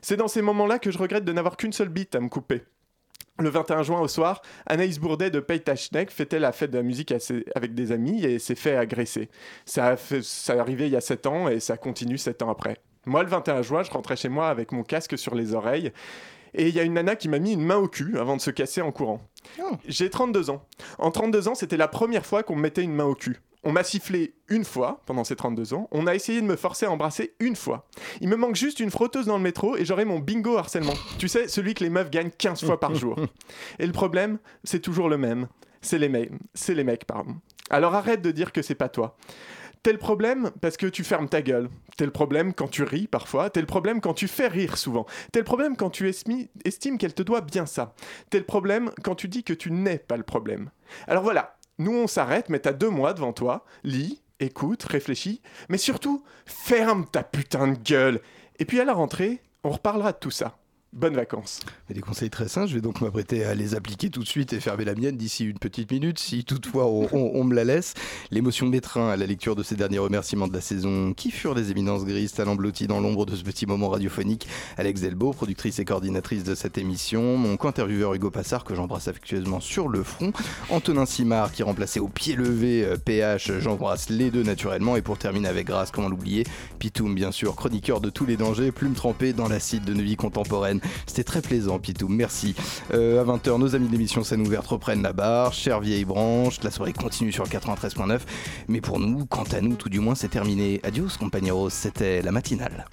[0.00, 2.62] C'est dans ces moments-là que je regrette de n'avoir qu'une seule bite à me couper.
[3.42, 7.12] Le 21 juin au soir, Anaïs Bourdet de Paytachnek fêtait la fête de la musique
[7.56, 9.30] avec des amis et s'est fait agresser.
[9.66, 12.50] Ça, a fait, ça arrivé il y a 7 ans et ça continue 7 ans
[12.50, 12.76] après.
[13.04, 15.90] Moi, le 21 juin, je rentrais chez moi avec mon casque sur les oreilles
[16.54, 18.40] et il y a une nana qui m'a mis une main au cul avant de
[18.40, 19.20] se casser en courant.
[19.88, 20.64] J'ai 32 ans.
[21.00, 23.40] En 32 ans, c'était la première fois qu'on me mettait une main au cul.
[23.64, 25.88] On m'a sifflé une fois pendant ces 32 ans.
[25.92, 27.86] On a essayé de me forcer à embrasser une fois.
[28.20, 30.94] Il me manque juste une frotteuse dans le métro et j'aurai mon bingo harcèlement.
[31.18, 33.16] Tu sais, celui que les meufs gagnent 15 fois par jour.
[33.78, 35.46] Et le problème, c'est toujours le même.
[35.80, 36.32] C'est les mecs.
[36.54, 37.36] C'est les mecs, pardon.
[37.70, 39.16] Alors arrête de dire que c'est pas toi.
[39.82, 41.68] T'es le problème parce que tu fermes ta gueule.
[41.96, 43.50] T'es le problème quand tu ris parfois.
[43.50, 45.06] T'es le problème quand tu fais rire souvent.
[45.32, 47.94] T'es le problème quand tu estimes qu'elle te doit bien ça.
[48.30, 50.70] T'es le problème quand tu dis que tu n'es pas le problème.
[51.08, 53.64] Alors voilà, nous on s'arrête, mais t'as deux mois devant toi.
[53.84, 58.20] Lis, écoute, réfléchis, mais surtout, ferme ta putain de gueule.
[58.58, 60.56] Et puis à la rentrée, on reparlera de tout ça.
[60.94, 61.60] Bonnes vacances.
[61.88, 64.60] Des conseils très simples, je vais donc m'apprêter à les appliquer tout de suite et
[64.60, 67.94] fermer la mienne d'ici une petite minute, si toutefois on, me la laisse.
[68.30, 71.14] L'émotion m'étreint à la lecture de ces derniers remerciements de la saison.
[71.14, 75.00] Qui furent les éminences grises, talents blottis dans l'ombre de ce petit moment radiophonique Alex
[75.00, 77.38] Delbo, productrice et coordinatrice de cette émission.
[77.38, 80.34] Mon co-intervieweur Hugo Passard, que j'embrasse affectueusement sur le front.
[80.68, 84.96] Antonin Simard, qui remplaçait au pied levé euh, PH, j'embrasse les deux naturellement.
[84.96, 86.44] Et pour terminer avec grâce, comment l'oublier?
[86.78, 90.16] Pitoum, bien sûr, chroniqueur de tous les dangers, plume trempée dans l'acide de nos vies
[90.16, 90.81] contemporaines.
[91.06, 92.54] C'était très plaisant, Pitoum, merci.
[92.92, 96.62] Euh, à 20h, nos amis de l'émission Scène ouverte reprennent la barre, chère vieille branche,
[96.62, 98.20] la soirée continue sur le 93.9.
[98.68, 100.80] Mais pour nous, quant à nous, tout du moins, c'est terminé.
[100.82, 102.86] Adios, compañeros, c'était la matinale.